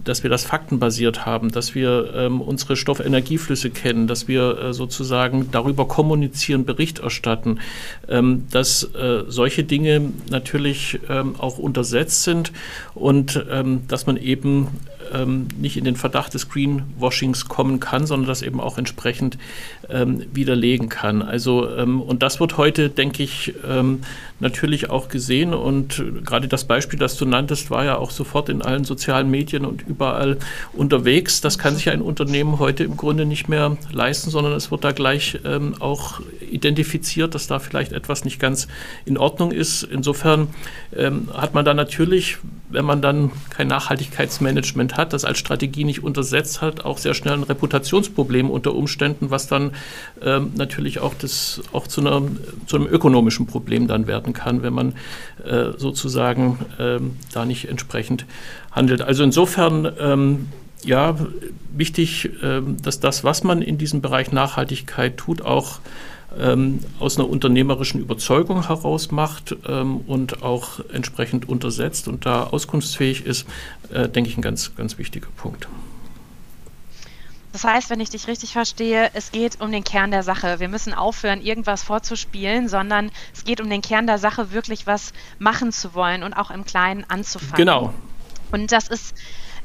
[0.03, 5.49] dass wir das faktenbasiert haben, dass wir ähm, unsere Stoffenergieflüsse kennen, dass wir äh, sozusagen
[5.51, 7.59] darüber kommunizieren, Bericht erstatten,
[8.07, 12.51] ähm, dass äh, solche Dinge natürlich ähm, auch untersetzt sind
[12.95, 14.67] und ähm, dass man eben
[15.13, 19.37] ähm, nicht in den Verdacht des Greenwashings kommen kann, sondern das eben auch entsprechend
[19.89, 21.21] ähm, widerlegen kann.
[21.21, 24.01] Also ähm, und das wird heute, denke ich, ähm,
[24.39, 28.61] natürlich auch gesehen und gerade das Beispiel, das du nanntest, war ja auch sofort in
[28.61, 30.37] allen sozialen Medien und überall
[30.73, 31.41] unterwegs.
[31.41, 34.91] Das kann sich ein Unternehmen heute im Grunde nicht mehr leisten, sondern es wird da
[34.91, 38.67] gleich ähm, auch identifiziert, dass da vielleicht etwas nicht ganz
[39.05, 39.83] in Ordnung ist.
[39.83, 40.47] Insofern
[40.95, 42.37] ähm, hat man da natürlich,
[42.69, 47.35] wenn man dann kein Nachhaltigkeitsmanagement hat, das als Strategie nicht untersetzt hat, auch sehr schnell
[47.35, 49.71] ein Reputationsproblem unter Umständen, was dann
[50.21, 52.21] ähm, natürlich auch, das, auch zu, einer,
[52.65, 54.93] zu einem ökonomischen Problem dann werden kann, wenn man
[55.45, 58.25] äh, sozusagen ähm, da nicht entsprechend
[58.71, 59.01] handelt.
[59.01, 60.47] Also insofern ähm,
[60.83, 61.15] ja,
[61.73, 65.79] wichtig, ähm, dass das, was man in diesem Bereich Nachhaltigkeit tut, auch
[66.37, 73.25] ähm, aus einer unternehmerischen Überzeugung heraus macht ähm, und auch entsprechend untersetzt und da auskunftsfähig
[73.25, 73.47] ist,
[73.91, 75.67] äh, denke ich, ein ganz, ganz wichtiger Punkt.
[77.53, 80.59] Das heißt, wenn ich dich richtig verstehe, es geht um den Kern der Sache.
[80.59, 85.13] Wir müssen aufhören, irgendwas vorzuspielen, sondern es geht um den Kern der Sache, wirklich was
[85.39, 87.55] machen zu wollen und auch im Kleinen anzufangen.
[87.55, 87.93] Genau.
[88.51, 89.15] Und das ist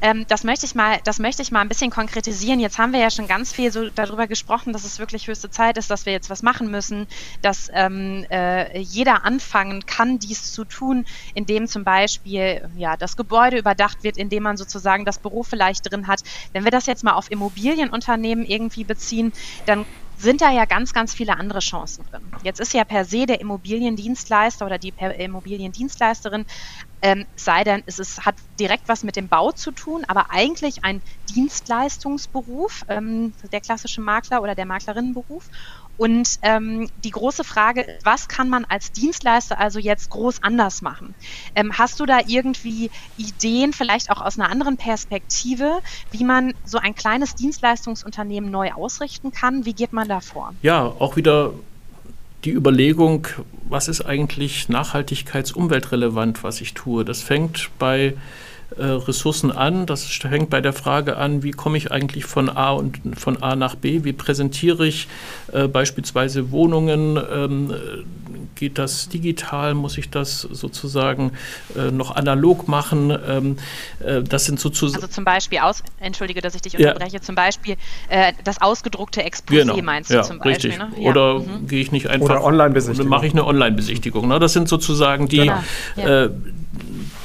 [0.03, 2.59] ähm, das möchte ich mal, das möchte ich mal ein bisschen konkretisieren.
[2.59, 5.77] Jetzt haben wir ja schon ganz viel so darüber gesprochen, dass es wirklich höchste Zeit
[5.77, 7.07] ist, dass wir jetzt was machen müssen,
[7.41, 13.57] dass ähm, äh, jeder anfangen kann, dies zu tun, indem zum Beispiel ja das Gebäude
[13.57, 16.21] überdacht wird, indem man sozusagen das Büro vielleicht drin hat.
[16.51, 19.31] Wenn wir das jetzt mal auf Immobilienunternehmen irgendwie beziehen,
[19.65, 22.33] dann sind da ja ganz, ganz viele andere Chancen drin.
[22.41, 26.45] Jetzt ist ja per se der Immobiliendienstleister oder die Immobiliendienstleisterin,
[27.01, 30.83] ähm, sei denn, es ist, hat direkt was mit dem Bau zu tun, aber eigentlich
[30.83, 35.49] ein Dienstleistungsberuf, ähm, der klassische Makler oder der Maklerinnenberuf.
[35.97, 41.13] Und ähm, die große Frage was kann man als Dienstleister also jetzt groß anders machen?
[41.55, 45.79] Ähm, hast du da irgendwie Ideen, vielleicht auch aus einer anderen Perspektive,
[46.11, 49.65] wie man so ein kleines Dienstleistungsunternehmen neu ausrichten kann?
[49.65, 50.53] Wie geht man da vor?
[50.61, 51.53] Ja, auch wieder
[52.43, 53.27] die Überlegung,
[53.69, 57.05] was ist eigentlich nachhaltigkeitsumweltrelevant, was ich tue.
[57.05, 58.15] Das fängt bei
[58.77, 59.85] äh, Ressourcen an.
[59.85, 63.55] Das hängt bei der Frage an, wie komme ich eigentlich von A und von A
[63.55, 64.03] nach B?
[64.03, 65.07] Wie präsentiere ich
[65.51, 67.17] äh, beispielsweise Wohnungen?
[67.17, 67.73] Ähm,
[68.55, 69.73] geht das digital?
[69.73, 71.31] Muss ich das sozusagen
[71.75, 73.17] äh, noch analog machen?
[73.27, 73.57] Ähm,
[73.99, 75.01] äh, das sind sozusagen.
[75.03, 77.21] Also zum Beispiel aus, entschuldige, dass ich dich unterbreche, ja.
[77.21, 77.75] zum Beispiel
[78.09, 79.81] äh, das ausgedruckte Exposé genau.
[79.81, 80.71] meinst du ja, zum Beispiel?
[80.71, 80.77] Richtig.
[80.77, 81.03] Ne?
[81.03, 81.09] Ja.
[81.09, 81.67] Oder mhm.
[81.67, 82.25] gehe ich nicht einfach.
[82.25, 83.09] Oder Online-Besichtigung.
[83.09, 84.27] Mache ich eine Online-Besichtigung.
[84.27, 84.39] Ne?
[84.39, 86.29] Das sind sozusagen die, genau.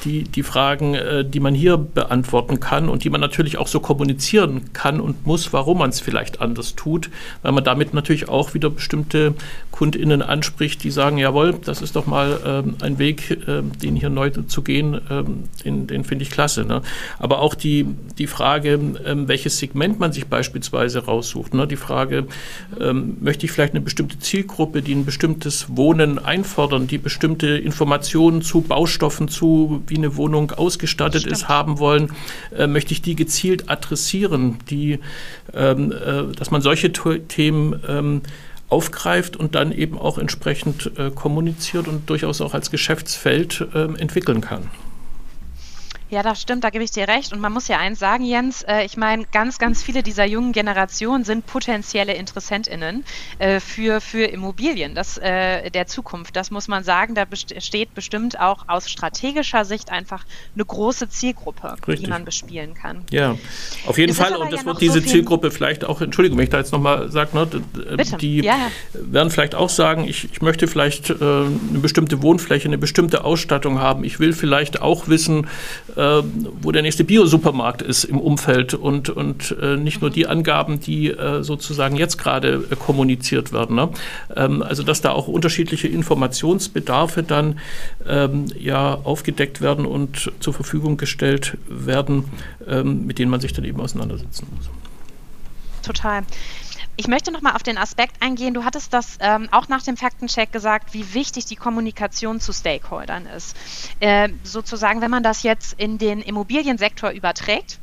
[0.04, 3.80] Die, die Fragen, äh, die man hier beantworten kann und die man natürlich auch so
[3.80, 7.10] kommunizieren kann und muss, warum man es vielleicht anders tut,
[7.42, 9.34] weil man damit natürlich auch wieder bestimmte
[9.78, 14.10] KundInnen anspricht, die sagen, jawohl, das ist doch mal ähm, ein Weg, äh, den hier
[14.10, 16.64] neu zu gehen, ähm, den, den finde ich klasse.
[16.64, 16.82] Ne?
[17.20, 17.86] Aber auch die,
[18.18, 21.68] die Frage, ähm, welches Segment man sich beispielsweise raussucht, ne?
[21.68, 22.26] die Frage,
[22.80, 28.42] ähm, möchte ich vielleicht eine bestimmte Zielgruppe, die ein bestimmtes Wohnen einfordern, die bestimmte Informationen
[28.42, 31.36] zu Baustoffen, zu wie eine Wohnung ausgestattet Stimmt.
[31.36, 32.10] ist, haben wollen,
[32.52, 34.98] äh, möchte ich die gezielt adressieren, die,
[35.54, 38.22] ähm, äh, dass man solche Themen ähm,
[38.68, 44.40] aufgreift und dann eben auch entsprechend äh, kommuniziert und durchaus auch als Geschäftsfeld äh, entwickeln
[44.40, 44.70] kann.
[46.10, 47.32] Ja, das stimmt, da gebe ich dir recht.
[47.32, 50.52] Und man muss ja eins sagen, Jens, äh, ich meine, ganz, ganz viele dieser jungen
[50.52, 53.04] Generationen sind potenzielle InteressentInnen
[53.38, 56.34] äh, für, für Immobilien das, äh, der Zukunft.
[56.34, 61.76] Das muss man sagen, da besteht bestimmt auch aus strategischer Sicht einfach eine große Zielgruppe,
[61.86, 62.06] Richtig.
[62.06, 63.04] die man bespielen kann.
[63.10, 63.36] Ja,
[63.86, 64.34] auf jeden es Fall.
[64.36, 67.10] Und das ja wird diese so Zielgruppe vielleicht auch, Entschuldigung, wenn ich da jetzt nochmal
[67.10, 67.48] sage, ne,
[67.98, 68.70] äh, die ja, ja.
[68.94, 73.78] werden vielleicht auch sagen, ich, ich möchte vielleicht äh, eine bestimmte Wohnfläche, eine bestimmte Ausstattung
[73.78, 74.04] haben.
[74.04, 75.46] Ich will vielleicht auch wissen,
[75.98, 76.22] äh,
[76.62, 81.10] wo der nächste Biosupermarkt ist im Umfeld und, und äh, nicht nur die Angaben, die
[81.10, 83.74] äh, sozusagen jetzt gerade äh, kommuniziert werden.
[83.74, 83.90] Ne?
[84.36, 87.58] Ähm, also dass da auch unterschiedliche Informationsbedarfe dann
[88.06, 92.26] ähm, ja aufgedeckt werden und zur Verfügung gestellt werden,
[92.68, 94.70] ähm, mit denen man sich dann eben auseinandersetzen muss.
[95.82, 96.22] Total.
[97.00, 98.54] Ich möchte noch mal auf den Aspekt eingehen.
[98.54, 103.26] Du hattest das ähm, auch nach dem Faktencheck gesagt, wie wichtig die Kommunikation zu Stakeholdern
[103.26, 103.56] ist.
[104.00, 107.78] Äh, sozusagen, wenn man das jetzt in den Immobiliensektor überträgt,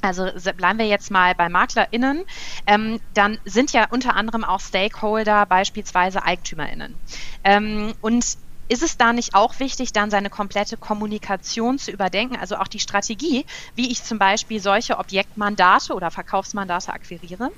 [0.00, 2.24] also bleiben wir jetzt mal bei MaklerInnen,
[2.66, 6.98] ähm, dann sind ja unter anderem auch Stakeholder, beispielsweise EigentümerInnen.
[7.44, 8.24] Ähm, und
[8.68, 12.80] ist es da nicht auch wichtig, dann seine komplette Kommunikation zu überdenken, also auch die
[12.80, 13.44] Strategie,
[13.76, 17.50] wie ich zum Beispiel solche Objektmandate oder Verkaufsmandate akquiriere?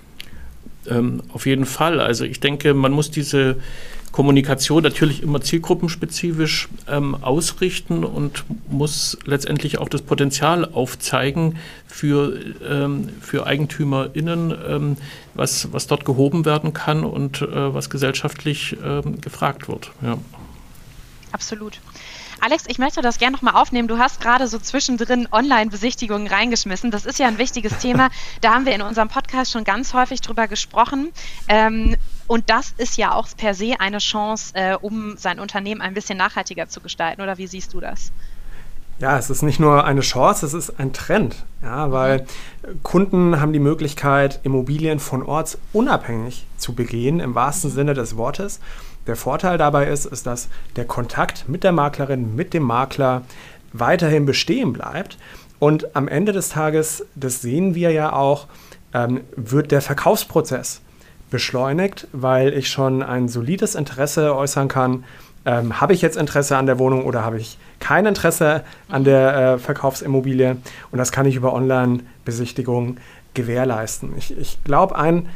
[0.89, 2.01] Ähm, auf jeden Fall.
[2.01, 3.57] Also ich denke, man muss diese
[4.15, 13.09] Kommunikation natürlich immer zielgruppenspezifisch ähm, ausrichten und muss letztendlich auch das Potenzial aufzeigen für, ähm,
[13.21, 14.97] für EigentümerInnen, ähm,
[15.35, 19.91] was, was dort gehoben werden kann und äh, was gesellschaftlich ähm, gefragt wird.
[20.01, 20.17] Ja.
[21.33, 21.81] Absolut.
[22.45, 23.89] Alex, ich möchte das gerne nochmal aufnehmen.
[23.89, 26.91] Du hast gerade so zwischendrin Online-Besichtigungen reingeschmissen.
[26.91, 28.11] Das ist ja ein wichtiges Thema.
[28.43, 31.11] Da haben wir in unserem Podcast schon ganz häufig drüber gesprochen.
[31.49, 35.95] Ähm, und das ist ja auch per se eine Chance, äh, um sein Unternehmen ein
[35.95, 37.23] bisschen nachhaltiger zu gestalten.
[37.23, 38.13] Oder wie siehst du das?
[38.99, 41.47] Ja, es ist nicht nur eine Chance, es ist ein Trend.
[41.63, 42.27] Ja, weil
[42.83, 48.61] Kunden haben die Möglichkeit, Immobilien von Orts unabhängig zu begehen, im wahrsten Sinne des Wortes.
[49.07, 53.23] Der Vorteil dabei ist, ist, dass der Kontakt mit der Maklerin, mit dem Makler
[53.73, 55.19] weiterhin bestehen bleibt.
[55.59, 58.47] Und am Ende des Tages, das sehen wir ja auch,
[58.93, 60.81] ähm, wird der Verkaufsprozess
[61.31, 65.05] beschleunigt, weil ich schon ein solides Interesse äußern kann.
[65.47, 69.37] Ähm, habe ich jetzt Interesse an der Wohnung oder habe ich kein Interesse an der
[69.37, 70.57] äh, Verkaufsimmobilie?
[70.91, 72.99] Und das kann ich über Online-Besichtigungen
[73.35, 74.15] gewährleisten.
[74.17, 75.29] Ich, ich glaube, ein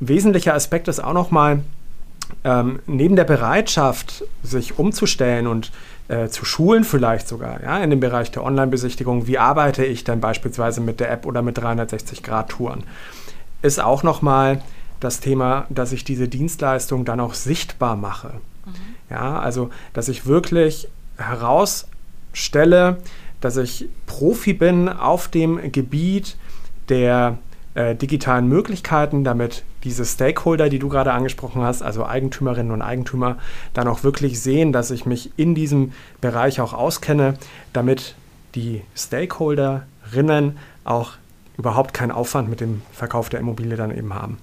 [0.00, 1.60] wesentlicher Aspekt ist auch nochmal,
[2.44, 5.70] ähm, neben der Bereitschaft, sich umzustellen und
[6.08, 10.20] äh, zu schulen vielleicht sogar, ja, in dem Bereich der Online-Besichtigung, wie arbeite ich dann
[10.20, 12.84] beispielsweise mit der App oder mit 360-Grad-Touren,
[13.62, 14.60] ist auch nochmal
[15.00, 18.34] das Thema, dass ich diese Dienstleistung dann auch sichtbar mache.
[18.66, 18.72] Mhm.
[19.10, 22.98] Ja, also, dass ich wirklich herausstelle,
[23.40, 26.36] dass ich Profi bin auf dem Gebiet
[26.88, 27.38] der
[27.74, 33.36] äh, digitalen Möglichkeiten, damit diese Stakeholder, die du gerade angesprochen hast, also Eigentümerinnen und Eigentümer,
[33.74, 37.34] dann auch wirklich sehen, dass ich mich in diesem Bereich auch auskenne,
[37.72, 38.14] damit
[38.54, 41.12] die Stakeholderinnen auch
[41.56, 44.38] überhaupt keinen Aufwand mit dem Verkauf der Immobilie dann eben haben.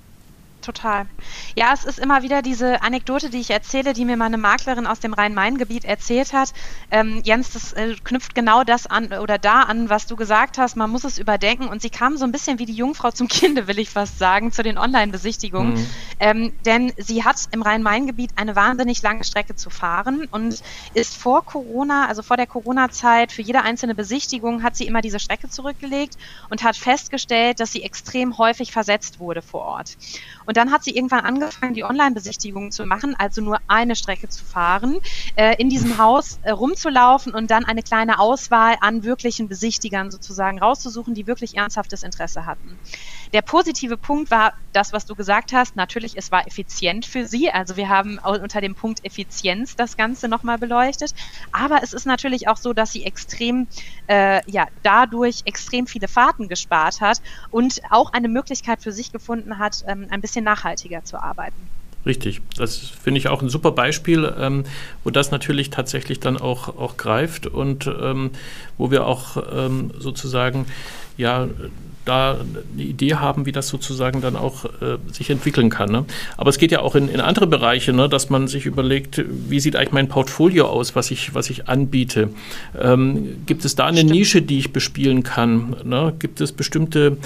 [0.62, 1.08] Total.
[1.56, 5.00] Ja, es ist immer wieder diese Anekdote, die ich erzähle, die mir meine Maklerin aus
[5.00, 6.54] dem Rhein-Main-Gebiet erzählt hat.
[6.92, 10.76] Ähm, Jens, das äh, knüpft genau das an oder da an, was du gesagt hast.
[10.76, 11.68] Man muss es überdenken.
[11.68, 14.52] Und sie kam so ein bisschen wie die Jungfrau zum Kinde, will ich fast sagen,
[14.52, 15.74] zu den Online-Besichtigungen.
[15.74, 15.88] Mhm.
[16.20, 20.62] Ähm, denn sie hat im Rhein-Main-Gebiet eine wahnsinnig lange Strecke zu fahren und
[20.94, 25.20] ist vor Corona, also vor der Corona-Zeit, für jede einzelne Besichtigung hat sie immer diese
[25.20, 26.18] Strecke zurückgelegt
[26.50, 29.98] und hat festgestellt, dass sie extrem häufig versetzt wurde vor Ort.
[30.46, 34.44] Und dann hat sie irgendwann angefangen, die Online-Besichtigungen zu machen, also nur eine Strecke zu
[34.46, 35.00] fahren,
[35.36, 40.60] äh, in diesem Haus äh, rumzulaufen und dann eine kleine Auswahl an wirklichen Besichtigern sozusagen
[40.60, 42.78] rauszusuchen, die wirklich ernsthaftes Interesse hatten.
[43.34, 45.76] Der positive Punkt war das, was du gesagt hast.
[45.76, 47.50] Natürlich, es war effizient für sie.
[47.50, 51.14] Also wir haben unter dem Punkt Effizienz das Ganze nochmal beleuchtet.
[51.52, 53.68] Aber es ist natürlich auch so, dass sie extrem,
[54.08, 59.60] äh, ja, dadurch extrem viele Fahrten gespart hat und auch eine Möglichkeit für sich gefunden
[59.60, 61.70] hat, ähm, ein bisschen nachhaltiger zu arbeiten.
[62.06, 64.64] Richtig, das finde ich auch ein super Beispiel, ähm,
[65.04, 68.32] wo das natürlich tatsächlich dann auch, auch greift und ähm,
[68.78, 70.66] wo wir auch ähm, sozusagen
[71.16, 71.48] ja
[72.06, 72.40] da
[72.74, 75.92] eine Idee haben, wie das sozusagen dann auch äh, sich entwickeln kann.
[75.92, 76.06] Ne?
[76.38, 79.60] Aber es geht ja auch in, in andere Bereiche, ne, dass man sich überlegt, wie
[79.60, 82.30] sieht eigentlich mein Portfolio aus, was ich, was ich anbiete.
[82.80, 84.12] Ähm, gibt es da eine Stimmt.
[84.12, 85.76] Nische, die ich bespielen kann?
[85.84, 86.14] Ne?
[86.18, 87.18] Gibt es bestimmte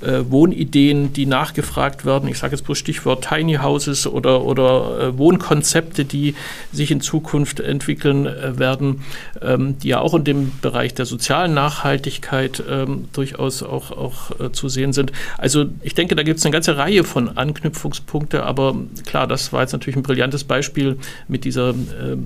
[0.00, 2.28] äh, Wohnideen, die nachgefragt werden?
[2.28, 6.34] Ich sage jetzt bloß Stichwort Tiny Houses oder, oder äh, Wohnkonzepte, die
[6.72, 9.02] sich in Zukunft entwickeln äh, werden,
[9.42, 14.50] ähm, die ja auch in dem Bereich der sozialen Nachhaltigkeit ähm, durchaus auch, auch äh,
[14.50, 15.12] zu sehen sind.
[15.38, 19.62] Also ich denke, da gibt es eine ganze Reihe von Anknüpfungspunkte, aber klar, das war
[19.62, 22.16] jetzt natürlich ein brillantes Beispiel mit dieser äh,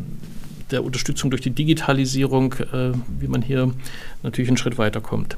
[0.70, 3.72] der Unterstützung durch die Digitalisierung, äh, wie man hier
[4.22, 5.36] natürlich einen Schritt weiterkommt.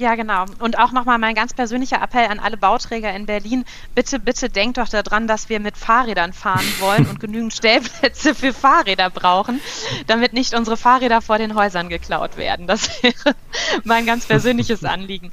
[0.00, 0.46] Ja, genau.
[0.60, 3.66] Und auch nochmal mein ganz persönlicher Appell an alle Bauträger in Berlin.
[3.94, 8.54] Bitte, bitte denkt doch daran, dass wir mit Fahrrädern fahren wollen und genügend Stellplätze für
[8.54, 9.60] Fahrräder brauchen,
[10.06, 12.66] damit nicht unsere Fahrräder vor den Häusern geklaut werden.
[12.66, 13.34] Das wäre
[13.84, 15.32] mein ganz persönliches Anliegen.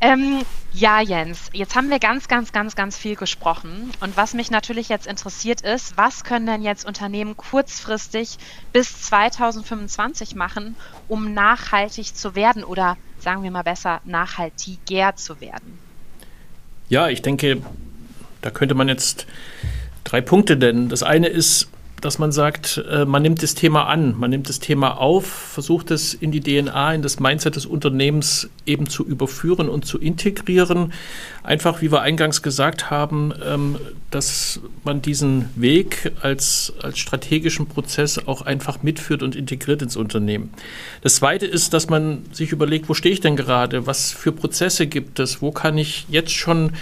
[0.00, 0.40] Ähm,
[0.72, 3.92] ja, Jens, jetzt haben wir ganz, ganz, ganz, ganz viel gesprochen.
[4.00, 8.38] Und was mich natürlich jetzt interessiert ist, was können denn jetzt Unternehmen kurzfristig
[8.72, 10.76] bis 2025 machen,
[11.08, 15.78] um nachhaltig zu werden oder sagen wir mal besser, nachhaltiger zu werden?
[16.88, 17.62] Ja, ich denke,
[18.42, 19.26] da könnte man jetzt
[20.04, 20.88] drei Punkte nennen.
[20.88, 21.68] Das eine ist
[22.02, 25.90] dass man sagt, äh, man nimmt das Thema an, man nimmt das Thema auf, versucht
[25.92, 30.92] es in die DNA, in das Mindset des Unternehmens eben zu überführen und zu integrieren.
[31.44, 33.78] Einfach, wie wir eingangs gesagt haben, ähm,
[34.10, 40.50] dass man diesen Weg als, als strategischen Prozess auch einfach mitführt und integriert ins Unternehmen.
[41.02, 44.88] Das Zweite ist, dass man sich überlegt, wo stehe ich denn gerade, was für Prozesse
[44.88, 46.72] gibt es, wo kann ich jetzt schon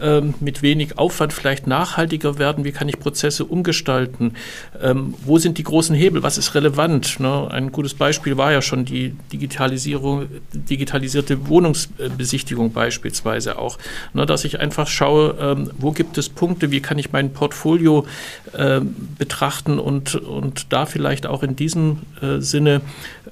[0.00, 4.34] ähm, mit wenig Aufwand vielleicht nachhaltiger werden, wie kann ich Prozesse umgestalten,
[4.80, 7.20] ähm, wo sind die großen Hebel, was ist relevant.
[7.20, 7.48] Ne?
[7.50, 13.78] Ein gutes Beispiel war ja schon die Digitalisierung, digitalisierte Wohnungsbesichtigung beispielsweise auch
[14.14, 18.06] ne, dass ich einfach schaue, ähm, wo gibt es Punkte, wie kann ich mein Portfolio
[18.52, 18.80] äh,
[19.18, 22.80] betrachten und, und da vielleicht auch in diesem äh, Sinne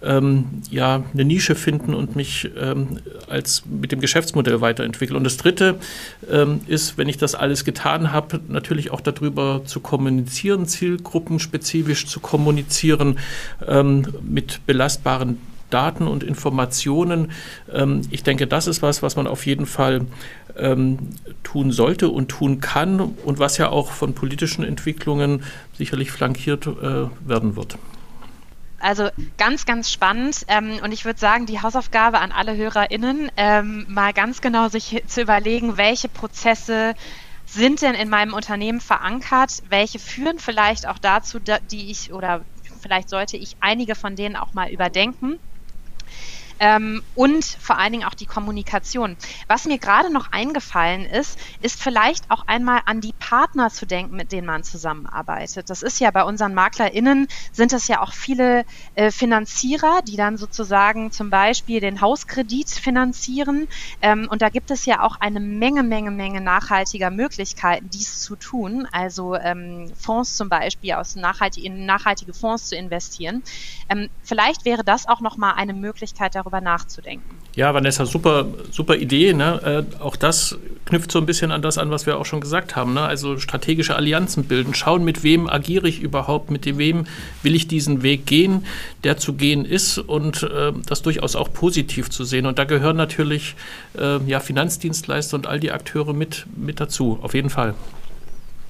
[0.02, 5.16] ähm, ja, eine Nische finden und mich ähm, als mit dem Geschäftsmodell weiterentwickeln.
[5.16, 5.76] Und das Dritte
[6.30, 10.66] ähm, ist, wenn ich das alles getan habe, natürlich auch darüber zu kommunizieren,
[11.20, 13.18] zielgruppenspezifisch zu kommunizieren,
[13.66, 15.38] ähm, mit belastbaren
[15.70, 17.30] Daten und Informationen.
[17.72, 20.06] Ähm, ich denke, das ist was, was man auf jeden Fall
[20.56, 20.98] ähm,
[21.44, 25.44] tun sollte und tun kann und was ja auch von politischen Entwicklungen
[25.78, 27.78] sicherlich flankiert äh, werden wird.
[28.80, 30.46] Also ganz, ganz spannend.
[30.48, 33.30] Ähm, und ich würde sagen, die Hausaufgabe an alle HörerInnen,
[33.86, 36.94] mal ganz genau sich zu überlegen, welche Prozesse
[37.53, 42.44] sind denn in meinem Unternehmen verankert, welche führen vielleicht auch dazu, die ich oder
[42.80, 45.38] vielleicht sollte ich einige von denen auch mal überdenken
[46.61, 49.16] ähm, und vor allen Dingen auch die Kommunikation.
[49.48, 54.14] Was mir gerade noch eingefallen ist, ist vielleicht auch einmal an die Partner zu denken,
[54.14, 55.70] mit denen man zusammenarbeitet.
[55.70, 60.36] Das ist ja bei unseren MaklerInnen sind das ja auch viele äh, Finanzierer, die dann
[60.36, 63.66] sozusagen zum Beispiel den Hauskredit finanzieren.
[64.02, 68.36] Ähm, und da gibt es ja auch eine Menge, Menge, Menge nachhaltiger Möglichkeiten, dies zu
[68.36, 68.86] tun.
[68.92, 73.42] Also ähm, Fonds zum Beispiel aus nachhaltig, in nachhaltige Fonds zu investieren.
[73.88, 77.36] Ähm, vielleicht wäre das auch nochmal eine Möglichkeit, darüber darüber nachzudenken.
[77.55, 79.32] Ja, Vanessa, super, super Idee.
[79.32, 79.86] Ne?
[79.98, 82.76] Äh, auch das knüpft so ein bisschen an das an, was wir auch schon gesagt
[82.76, 82.94] haben.
[82.94, 83.03] Ne?
[83.03, 87.07] Also strategische Allianzen bilden, schauen, mit wem agiere ich überhaupt, mit wem
[87.42, 88.66] will ich diesen Weg gehen,
[89.05, 92.46] der zu gehen ist und äh, das durchaus auch positiv zu sehen.
[92.46, 93.57] Und da gehören natürlich
[93.98, 97.74] äh, ja, Finanzdienstleister und all die Akteure mit, mit dazu, auf jeden Fall.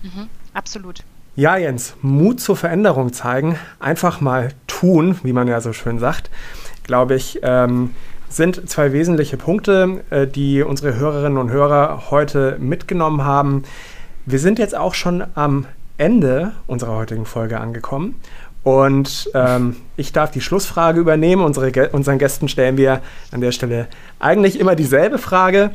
[0.03, 1.01] Mhm, absolut.
[1.37, 6.31] Ja, Jens, Mut zur Veränderung zeigen, einfach mal tun, wie man ja so schön sagt
[6.85, 7.91] glaube ich, ähm,
[8.29, 13.65] sind zwei wesentliche Punkte, äh, die unsere Hörerinnen und Hörer heute mitgenommen haben.
[14.25, 15.67] Wir sind jetzt auch schon am
[15.99, 18.15] Ende unserer heutigen Folge angekommen.
[18.63, 21.43] Und ähm, ich darf die Schlussfrage übernehmen.
[21.43, 23.01] Unsere, unseren Gästen stellen wir
[23.33, 25.71] an der Stelle eigentlich immer dieselbe Frage.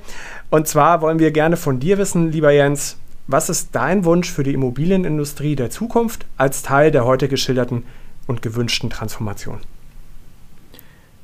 [0.49, 2.97] Und zwar wollen wir gerne von dir wissen, lieber Jens,
[3.27, 7.83] was ist dein Wunsch für die Immobilienindustrie der Zukunft als Teil der heute geschilderten
[8.27, 9.59] und gewünschten Transformation?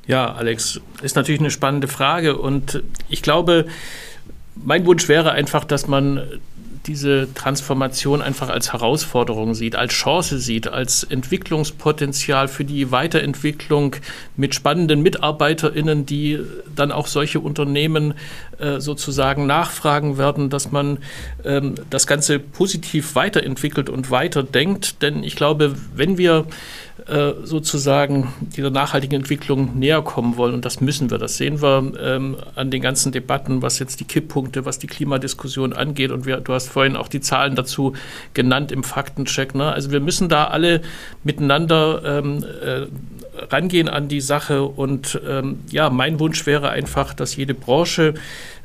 [0.06, 3.66] Ja, Alex, ist natürlich eine spannende Frage und ich glaube,
[4.54, 6.22] mein Wunsch wäre einfach, dass man
[6.86, 13.96] diese Transformation einfach als Herausforderung sieht, als Chance sieht, als Entwicklungspotenzial für die Weiterentwicklung
[14.36, 16.40] mit spannenden MitarbeiterInnen, die
[16.74, 18.14] dann auch solche Unternehmen
[18.62, 20.98] äh, sozusagen nachfragen werden, dass man
[21.44, 25.02] ähm, das Ganze positiv weiterentwickelt und weiterdenkt.
[25.02, 26.46] Denn ich glaube, wenn wir
[27.06, 30.54] äh, sozusagen dieser nachhaltigen Entwicklung näher kommen wollen.
[30.54, 31.18] Und das müssen wir.
[31.18, 35.72] Das sehen wir ähm, an den ganzen Debatten, was jetzt die Kipppunkte, was die Klimadiskussion
[35.72, 36.12] angeht.
[36.12, 37.94] Und wir, du hast vorhin auch die Zahlen dazu
[38.34, 39.54] genannt im Faktencheck.
[39.54, 39.72] Ne?
[39.72, 40.82] Also wir müssen da alle
[41.24, 42.86] miteinander ähm, äh,
[43.52, 44.62] rangehen an die Sache.
[44.64, 48.14] Und ähm, ja, mein Wunsch wäre einfach, dass jede Branche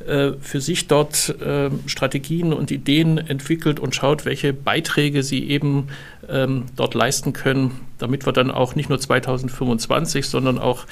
[0.05, 5.87] äh, für sich dort äh, Strategien und Ideen entwickelt und schaut, welche Beiträge sie eben
[6.29, 10.85] ähm, dort leisten können, damit wir dann auch nicht nur 2025, sondern auch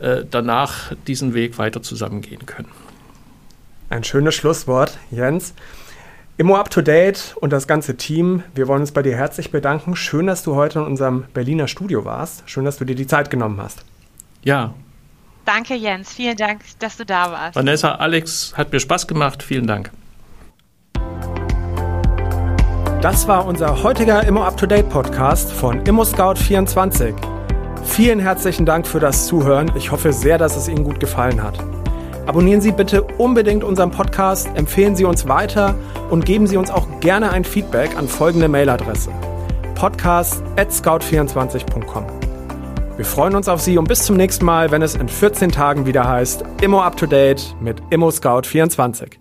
[0.00, 2.68] äh, danach diesen Weg weiter zusammengehen können.
[3.88, 5.52] Ein schönes Schlusswort, Jens.
[6.40, 9.94] Immo Up to Date und das ganze Team, wir wollen uns bei dir herzlich bedanken.
[9.94, 12.44] Schön, dass du heute in unserem Berliner Studio warst.
[12.46, 13.84] Schön, dass du dir die Zeit genommen hast.
[14.42, 14.72] Ja.
[15.44, 16.14] Danke, Jens.
[16.14, 17.56] Vielen Dank, dass du da warst.
[17.56, 19.42] Vanessa, Alex, hat mir Spaß gemacht.
[19.42, 19.90] Vielen Dank.
[23.02, 27.14] Das war unser heutiger Immo Up to Date Podcast von Immo Scout 24.
[27.84, 29.70] Vielen herzlichen Dank für das Zuhören.
[29.76, 31.58] Ich hoffe sehr, dass es Ihnen gut gefallen hat.
[32.26, 35.74] Abonnieren Sie bitte unbedingt unseren Podcast, empfehlen Sie uns weiter
[36.10, 39.10] und geben Sie uns auch gerne ein Feedback an folgende Mailadresse:
[39.74, 42.04] podcast@scout24.com.
[42.96, 45.86] Wir freuen uns auf Sie und bis zum nächsten Mal, wenn es in 14 Tagen
[45.86, 49.19] wieder heißt Immo Up to Date mit Immo Scout 24.